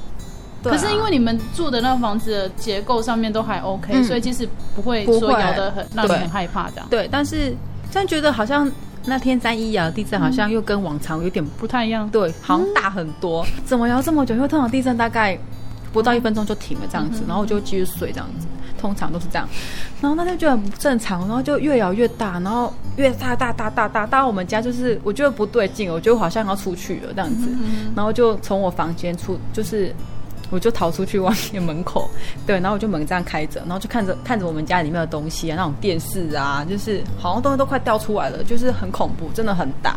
[0.70, 6.86] 可是因为你们住的那个房子的结构上面都还 OK，、嗯、所以其实不会说摇得很让你很害怕这样。
[6.90, 7.54] 对，但是
[7.92, 8.70] 但觉得好像
[9.04, 13.44] 那天三一摇地震好像又跟往常有点不太一样，对，好像大很多。
[13.44, 14.34] 嗯、怎么摇这么久？
[14.34, 15.38] 因为通常地震大概
[15.92, 18.46] 不到一分钟就停了这样子，然后我就继续睡这样子。
[18.78, 19.48] 通常都是这样，
[20.02, 27.48] 然后那天就很不正常，然后就越摇越大，然后越大大大大大，到我们家就是我觉得不对劲，我觉得好像要出去了这样子，
[27.96, 29.94] 然后就从我房间出就是。
[30.50, 32.08] 我就逃出去外面门口，
[32.46, 39.96] 对，然后我就门这样开着，然后就看着看着我们家里面的东西啊，那种电视啊，就是好像东西都快掉出来了，就是很恐怖，真的很大。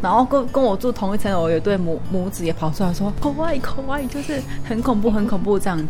[0.00, 5.86] 然后跟跟我住同一层楼有对母母子也跑出来说：“怖外口外，就是很恐怖很恐怖这样子。”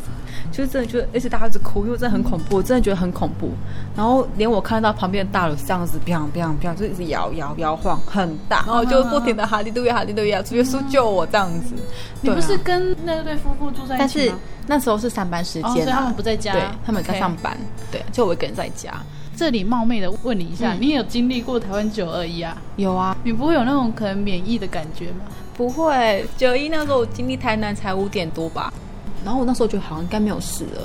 [0.50, 3.50] 就是真的就而且大家一直哭，因为真的很恐怖，我真的觉得很恐怖。
[3.96, 11.74] 然后连我看到旁边的大楼这样子，砰砰砰，就一直摇摇摇晃，很大，然后就不停的哈利路亚哈利路亚，主耶稣救我这样子。
[12.20, 13.98] 你不是跟那对夫妇住在一起？
[13.98, 14.32] 但是
[14.66, 17.56] 那时候是上班时间，他们不在家，对，他们在上班，
[17.90, 18.92] 对，就我一个人在家。
[19.36, 22.60] 这里冒昧的问你一下，你有经历过台湾九二一啊？
[22.76, 25.24] 有啊，你不会有那种可能免疫的感觉吗？
[25.56, 28.70] 不会，九一那时候我经历台南才五点多吧。
[29.24, 30.82] 然后我那时候觉得好像应该没有事了，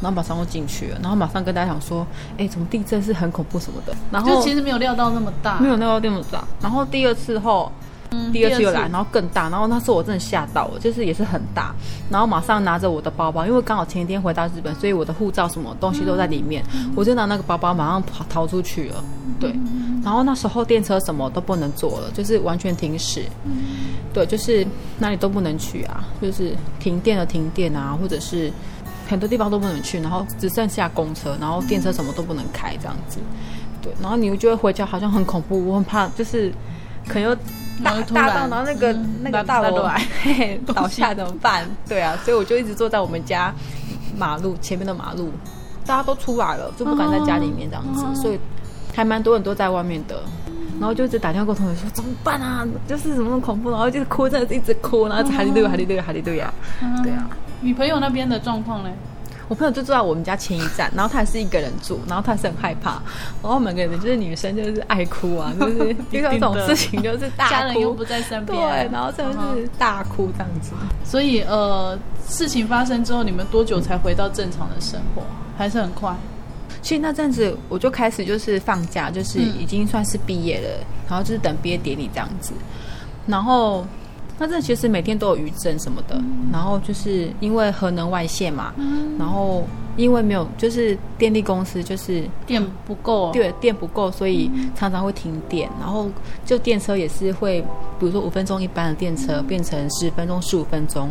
[0.00, 6.44] 然后马上就进去了，然后马上跟大家讲说，哎，怎么地震是很恐怖什么的，然后就其实没有料到那么大，没有料到那么大。
[6.60, 7.70] 然后第二次后，
[8.10, 11.74] 嗯、第二次又来，然后更大，然后那时候我真的吓到了，就是也是很大，
[12.10, 19.04] 然后马上拿着我的包包，因为刚好前一天回到日本，所以我的护照什么东西都在里面，嗯、我就拿那个包包马上跑逃出去了，
[19.38, 19.54] 对。
[20.04, 23.24] 然后那时候电车什么都不能坐了，就是完全停驶。
[24.14, 24.66] 对，就是
[24.98, 28.50] 哪里都不能去啊，就是停电的停电啊，或者是
[29.06, 33.18] 很多地方都不能去，然后只剩下公车，然后电车什么都不能开这样子。
[33.82, 36.50] 对，然后你就会回家，好像很恐怖，我很怕，就是
[37.08, 37.34] 可能又
[37.82, 39.88] 大大到，然后那个、嗯、那个大楼
[40.74, 41.66] 倒下怎么办？
[41.88, 43.52] 对啊，所以我就一直坐在我们家
[44.16, 45.32] 马路前面的马路，
[45.86, 48.38] 大家都出来了，就不敢在家里面这样子，哦、所以
[48.94, 50.20] 还蛮多人都在外面的。
[50.80, 52.64] 然后就一直打电话跟我同学说怎么办啊？
[52.86, 56.52] 就是什么那么恐怖，然后就是哭，真的是一直哭，然后哈利路亚，哈利路亚，哈利路亚。
[57.02, 57.28] 对啊，
[57.60, 58.90] 你朋友那边的状况呢？
[59.48, 63.02] 我朋友就住在我们家前一站，然后他还是一个人住，然后他还是很害怕。
[63.42, 70.72] 然后每个人就是女生就是爱哭啊，就是 遇到这种事情就是大哭，家人又不在身边，对，然后真的是大哭这样子。
[71.04, 75.22] 所以呃，事情发生之后，你们多久才回到正常的生活？
[75.56, 76.14] 还是很快？
[76.80, 82.52] 其实那阵子我就开始就是放假，就是已经算是毕业了，嗯、然后就是等毕业典礼这样子。
[83.26, 83.84] 然后
[84.38, 89.66] 那这其实每天都有余震什么的，嗯、然后就是因为核能外泄嘛，嗯、然后
[89.96, 95.68] 因为没有就是电力公司就是电不够，对，电不够，所以常常会停电。
[95.80, 96.08] 然后
[96.44, 97.60] 就电车也是会，
[97.98, 101.10] 比如说五分钟一班的电车变成十分钟、十五分钟。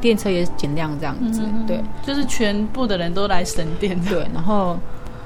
[0.00, 4.24] 电车也减量这样子，嗯、对，就是全部的人都来省电，对。
[4.32, 4.78] 然后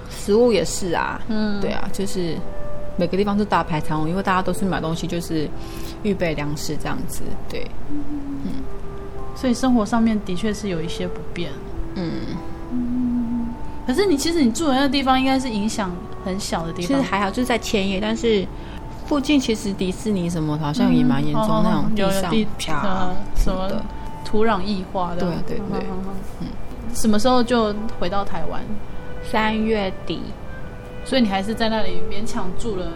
[0.08, 2.34] 食物也是啊，嗯，对啊，就是
[2.96, 5.48] 每个地方都大排长龙，因为大家都是买东西，就是
[6.02, 8.62] 预备粮食这样子，对，嗯。
[9.34, 11.50] 所以生活上面的确是有一些不便，
[11.94, 12.12] 嗯。
[13.86, 15.90] 可是你其实你住的那个地方应该是影响
[16.24, 18.46] 很小的地方，其实还好，就是在千叶，但是
[19.06, 23.82] 附近其实迪士尼什么好像也蛮严重，嗯、那种地上啪什么的。
[24.24, 25.86] 土壤异化的，对对对，
[26.40, 26.46] 嗯，
[26.94, 28.62] 什么时候就回到台湾？
[29.30, 30.20] 三月底，
[31.04, 32.86] 所以你还是在那里勉强住了，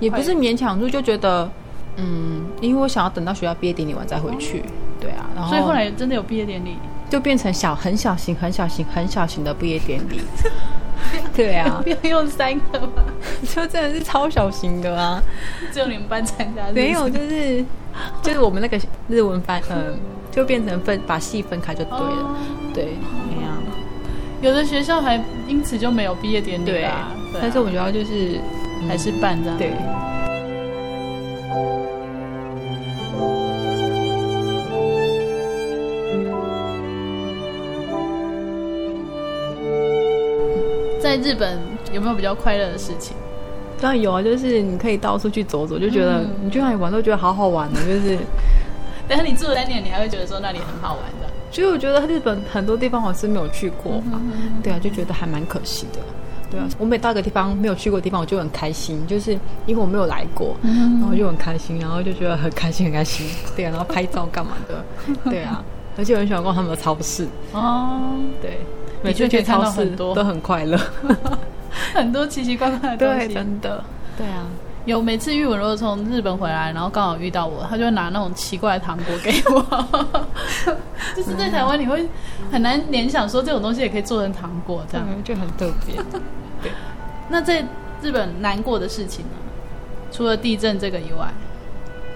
[0.00, 1.50] 也不是勉强住，就觉得，
[1.96, 4.62] 嗯，因为我想要等到学校毕业典礼完再回去，
[5.00, 6.76] 对啊，然后所以后来真的有毕业典礼，
[7.08, 10.20] 就变成小很小型、很小型、很小型的毕业典礼，
[11.34, 13.02] 对啊，不要用三个吧，
[13.54, 15.22] 就真的是超小型的啊，
[15.72, 17.64] 只有你们班参加，没有，就是
[18.22, 18.78] 就是我们那个
[19.08, 19.94] 日文班，嗯。
[20.34, 22.36] 就变成分把戏分开就对了，哦、
[22.74, 23.23] 对，哦。
[24.44, 25.18] 有的学校还
[25.48, 28.38] 因此就没有毕业典礼对，啊、但是我觉得就是、
[28.82, 29.56] 嗯、还是办这样。
[29.56, 29.70] 对。
[41.00, 41.58] 在日本
[41.94, 43.16] 有没有比较快乐的事情？
[43.80, 48.18] 当然有啊，就是你可以到处去走走，就觉得、嗯、你去哪里玩都觉得好好玩的，就是。
[49.08, 51.23] 等下你住了三年，你还会觉得说那里很好玩的。
[51.54, 54.20] 所以我觉得日本很多地方我是没有去过嘛，
[54.60, 56.00] 对啊，就觉得还蛮可惜的。
[56.50, 59.30] 对啊，我每到一个地方没有去过的地方，我就很开心，就是
[59.66, 63.24] 因为我没有来过，然后就很开心，然后就觉得很开心很开心。
[63.54, 64.84] 对啊，然后拍照干嘛的？
[65.30, 65.62] 对啊，
[65.96, 68.00] 而且我很喜欢逛他们的超市哦。
[68.42, 68.58] 对，
[69.02, 70.76] 每次去超市都很快乐，
[71.94, 73.84] 很多奇奇怪怪的东西，真的。
[74.18, 74.44] 对啊。
[74.84, 79.64] 有每次玉文如果从日本回来，然后刚好遇到我，他就会拿那种奇怪的糖果给我。
[81.16, 82.06] 就是在台湾你会
[82.50, 85.96] 很难联想说这种东西也可以做成糖果，这样、嗯、就很特别。
[86.62, 86.70] 对。
[87.30, 87.64] 那在
[88.02, 89.30] 日本难过的事情呢？
[90.12, 91.32] 除了地震这个以外，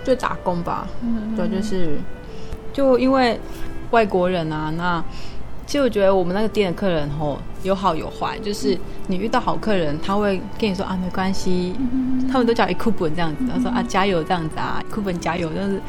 [0.05, 0.87] 就打工吧。
[1.03, 1.97] 嗯，对，就是
[2.73, 3.41] 就因为
[3.93, 5.03] 外国人啊，那
[5.67, 11.75] 其实我觉得我们那个店的客人吼有好有坏，就是你遇到好客人，他会跟你说啊没关系，
[12.31, 15.81] 他们都叫一库本这样子，他说啊加油这样子啊，库本加油，就是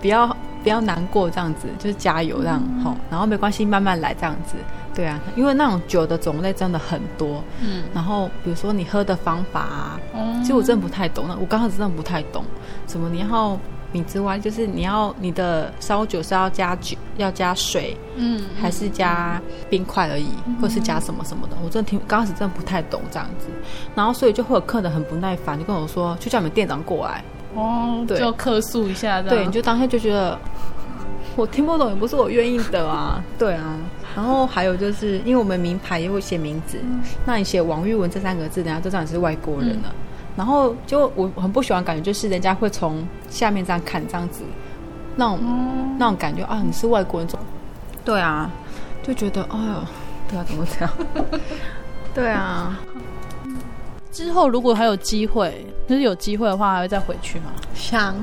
[0.00, 0.26] 不要
[0.62, 4.54] 不要难过这样子，就是加油这样吼，然后没关系，慢慢来这样子。
[4.94, 12.42] 对啊，因为那种酒的种类真的很多，嗯，然后比如说你喝的方法啊，嗯，其实我真的不太懂，那我刚开始真的不太懂，
[12.86, 13.60] 什么你要
[13.96, 19.40] 米之外，就是你要你的烧酒是要加酒，要加水，嗯，还是加
[19.70, 23.46] 冰块而已，嗯，或是加什么什么的，我真的听刚开始真的不太懂这样子，
[23.94, 27.24] 然后所以就会有客人很不耐烦，就跟我说，就叫你们店长过来，
[27.54, 30.38] 哦，对，就客诉一下，对，你就当下就觉得
[31.34, 33.76] 我听不懂，也不是我愿意的啊，对啊。
[34.14, 39.90] 然后还有就是，因为我们名牌也会写名字，嗯、那你写王玉文这三个字，人家就知道你是外国人了。
[39.90, 39.94] 嗯、
[40.36, 44.42] 然后就我很不喜欢感觉，就是人家会从下面这样看这样子，
[45.16, 47.28] 那种、嗯、那种感觉啊，你是外国人，
[48.04, 48.50] 对啊，
[49.02, 49.84] 就觉得哎呦，
[50.28, 50.92] 对啊，怎么这样？
[52.14, 52.78] 对啊。
[54.12, 57.46] 之后如果还有机会，就是有机会的话，还会再回去吗？
[57.74, 58.14] 想，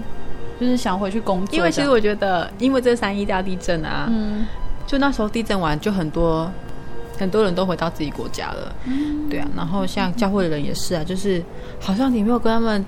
[0.59, 1.55] 就是想回去工作。
[1.55, 4.45] 因为其实我觉得，因为这三一大地震啊，嗯。
[4.85, 6.51] 就那时候地震完，就很多
[7.23, 9.47] 很多人都回到自己国家了，嗯、对啊。
[9.55, 11.41] 然后像教会的人也是啊，就是
[11.79, 12.85] 好像你没有跟他们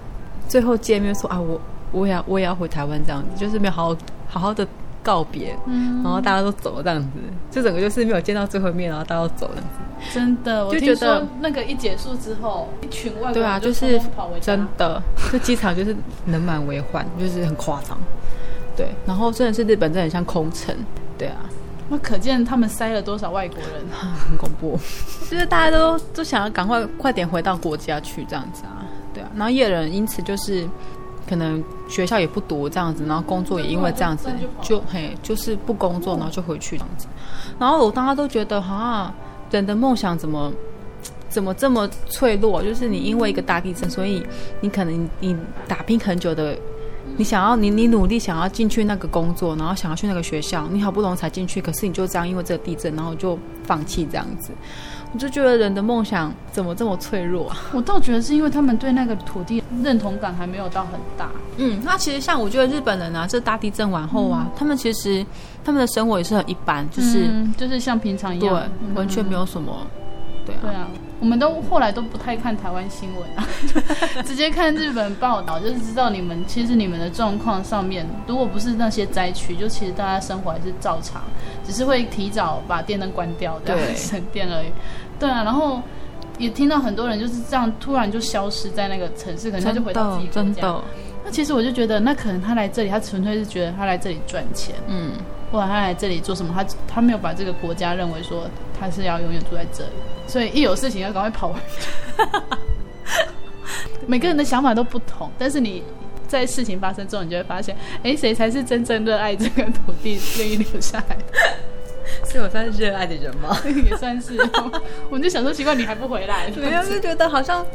[0.48, 1.60] 最后见面说啊，我
[1.92, 3.96] 我也要我也要回台湾这样子，就是没有好好
[4.28, 4.68] 好好的
[5.02, 7.08] 告别，嗯、然后大家都走了这样子，
[7.50, 9.80] 就整个就是没有见到最后一面，然后大家都走了这样子。
[10.14, 14.02] 真的，我就觉得那个一结束之后，一群外国人对啊，就是
[14.42, 17.98] 真的，就机场就是人满为患，就是很夸张。
[18.76, 20.76] 对，然后真的是日本，真的很像空城。
[21.18, 21.38] 对啊。
[21.88, 23.86] 那可见他们塞了多少外国人，
[24.28, 24.80] 很恐怖。
[25.30, 29.30] 就是大家都都想要赶快快点回到国家去这样子啊，对啊。
[29.36, 30.68] 然后也有人因此就是
[31.30, 34.30] 可能学校也不读这样子，然后工作也因为这样子
[34.62, 37.08] 就嘿就是不工作，然后就回去这样子。
[37.60, 39.14] 然后我大家都觉得哈，
[39.52, 40.52] 人的梦想怎么
[41.30, 42.64] 怎么这么脆弱？
[42.64, 44.26] 就是你因为一个大地震，所以
[44.62, 45.36] 你可能你
[45.68, 46.58] 打拼很久的。
[47.18, 54.52] 你想要你你努力想要进去那个工作，然后想要去那个学校，你好不容易才进去，可是你就这样因为这个地震，然后就放弃这样子，
[55.14, 57.58] 我就觉得人的梦想怎么这么脆弱啊？
[57.74, 61.30] 我倒觉得是因为他们对那个土地认同感还没有到很大。
[61.58, 65.26] 嗯，那其实像我觉得日本人啊，这大地震完后啊，嗯、他们其实
[65.64, 69.88] 他们的生活也是很一般，就是、嗯、就是像平常一样，对，完全没有什么。
[70.46, 70.60] 对啊。
[70.62, 70.88] 对啊。
[71.26, 73.44] 我们都后来都不太看台湾新闻啊，
[74.28, 81.24] 直接看日本报道，就是知道你们其实你们的状况上面，如果不是那些灾区，就其实大家生活还是照常，
[81.66, 84.68] 只是会提早把电灯关掉，对，省电而已。
[85.20, 85.82] 对啊，然后
[86.38, 90.76] 也听到很多人就是这样突然就消失在那个城市，可能他就回到自己国家。
[91.26, 95.14] 那其实我就觉得，那可能他来这里，他纯粹是觉得他来这里赚钱，嗯，
[95.52, 98.48] 或者他来这里做什么，他他没有把这个国家认为说
[98.80, 99.90] 他是要永远住在这里。
[100.28, 101.90] 所以一有事情要赶快跑回去。
[104.08, 105.84] 每个人的想法都不同，但是你
[106.28, 111.24] 在事情发生之后，你就会发现，哎，谁才是真正热爱这个土地、愿意留下来的？
[112.24, 113.58] 所以我算是热爱的人吗？
[113.90, 114.38] 也算是。
[115.10, 116.52] 我就想说，奇怪，你还不回来？
[116.56, 117.66] 没有，是觉得好像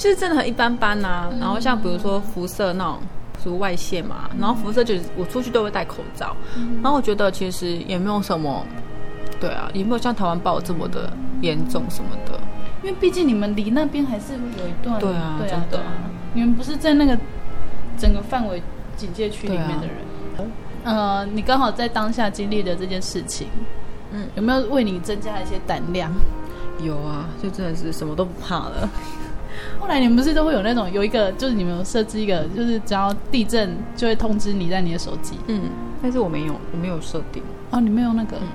[0.00, 1.30] 就是真的很一般般呐、啊。
[1.38, 2.98] 然后像比如说辐射那种，
[3.44, 4.30] 属外线嘛。
[4.38, 6.34] 然后辐射就是我出去都会戴口罩。
[6.82, 8.64] 然后我觉得其实也没有什么。
[9.38, 12.38] 对啊，也没有像台湾报这么的严重什么的，
[12.82, 14.98] 因为毕竟你们离那边还是有一段。
[14.98, 15.92] 对啊，对啊，真的对啊，
[16.34, 17.18] 你们不是在那个
[17.96, 18.62] 整个范围
[18.96, 19.96] 警戒区里面的人。
[20.84, 23.48] 啊、呃，你刚好在当下经历的这件事情，
[24.12, 26.12] 嗯，有没有为你增加一些胆量？
[26.82, 28.88] 有啊，就真的是什么都不怕了。
[29.78, 35.36] 后来你们不是都会有那种有一个，就是你们有设置一个，就是只要地震就会通知你在你的手机。
[35.46, 35.62] 嗯，
[36.02, 37.42] 但是我没有，我没有设定。
[37.70, 38.36] 哦，你没有那个。
[38.36, 38.48] 嗯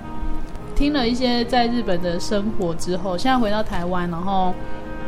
[0.76, 4.54] 听了一些在日本的生活之后，现在回到台湾，然后，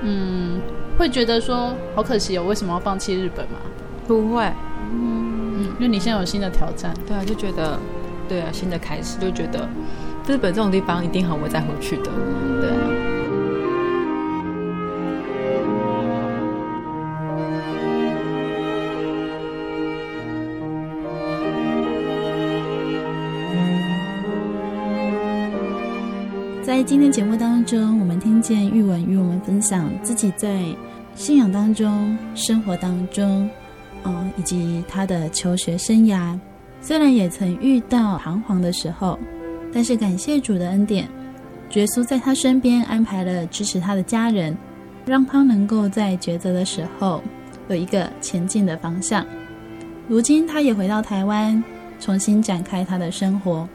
[0.01, 0.61] 嗯，
[0.97, 3.57] 会觉得说好可惜哦，为什么要放弃日本嘛？
[4.07, 4.49] 不会，
[4.93, 7.77] 嗯，因为你现在有新的挑战，对啊，就觉得，
[8.29, 9.67] 对啊，新的开始，就觉得
[10.25, 12.11] 日本这种地方一定很会再回去的，
[12.61, 13.16] 对啊。
[26.87, 30.63] 今天节目当中，我们听见玉文与我们分享自己在
[31.15, 33.47] 信仰当中、生活当中，
[34.05, 36.39] 嗯，以及他的求学生涯。
[36.79, 39.19] 虽然也曾遇到彷徨的时候，
[39.73, 41.09] 但是感谢主的恩典，
[41.73, 44.57] 耶稣在他身边安排了支持他的家人，
[45.05, 47.21] 让他能够在抉择的时候
[47.67, 49.25] 有一个前进的方向。
[50.07, 51.61] 如今，他也回到台湾，
[51.99, 53.67] 重新展开他的生活。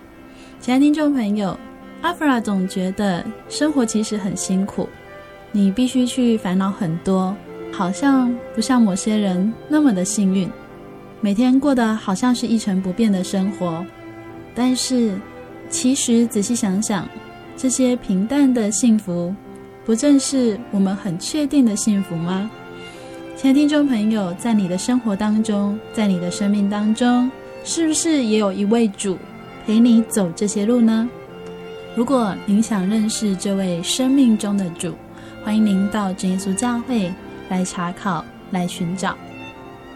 [0.60, 1.54] 亲爱的听众朋友，
[2.02, 4.88] 阿弗拉总觉得生活其实很辛苦，
[5.52, 7.34] 你必须去烦恼很多，
[7.72, 10.50] 好像不像某些人那么的幸运，
[11.20, 13.86] 每天过得好像是一成不变的生活。
[14.52, 15.14] 但是，
[15.70, 17.08] 其实仔细想想，
[17.56, 19.32] 这些平淡的幸福，
[19.84, 22.50] 不正是我们很确定的幸福吗？
[23.36, 27.30] 亲爱的听众朋友，在你的生活当中，在你的生命当中，
[27.62, 29.16] 是不是也有一位主
[29.64, 31.08] 陪你走这些路呢？
[31.94, 34.94] 如果您想认识这位生命中的主，
[35.44, 37.12] 欢迎您到真耶稣教会
[37.50, 39.14] 来查考、来寻找。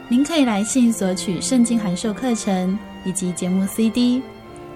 [0.09, 4.23] 您可以来信索取圣经函授课程以及节目 CD。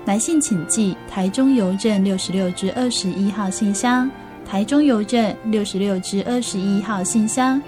[0.07, 4.11] 来信请寄台中邮政六十六至二十一号信箱，
[4.49, 7.61] 台中邮政六十六至二十一号信箱。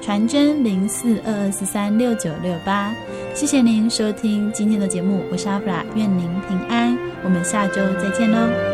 [0.00, 2.94] 传真零四二二四三六九六八，
[3.34, 8.73] 谢谢您收听今天的节目，我是阿弗拉，愿您平安，我们下周再见喽。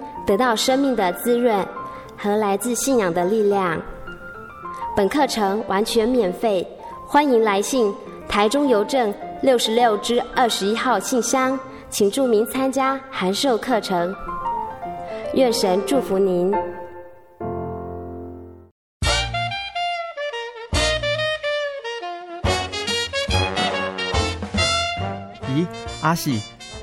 [0.25, 1.65] 得到生命的滋润
[2.17, 3.81] 和来自信仰的力量。
[4.95, 6.67] 本课程完全免费，
[7.07, 7.93] 欢迎来信
[8.27, 11.57] 台中邮政六十六支二十一号信箱，
[11.89, 14.13] 请注明参加函授课程。
[15.33, 16.53] 愿神祝福您。
[25.53, 25.65] 咦，
[26.01, 26.41] 阿喜，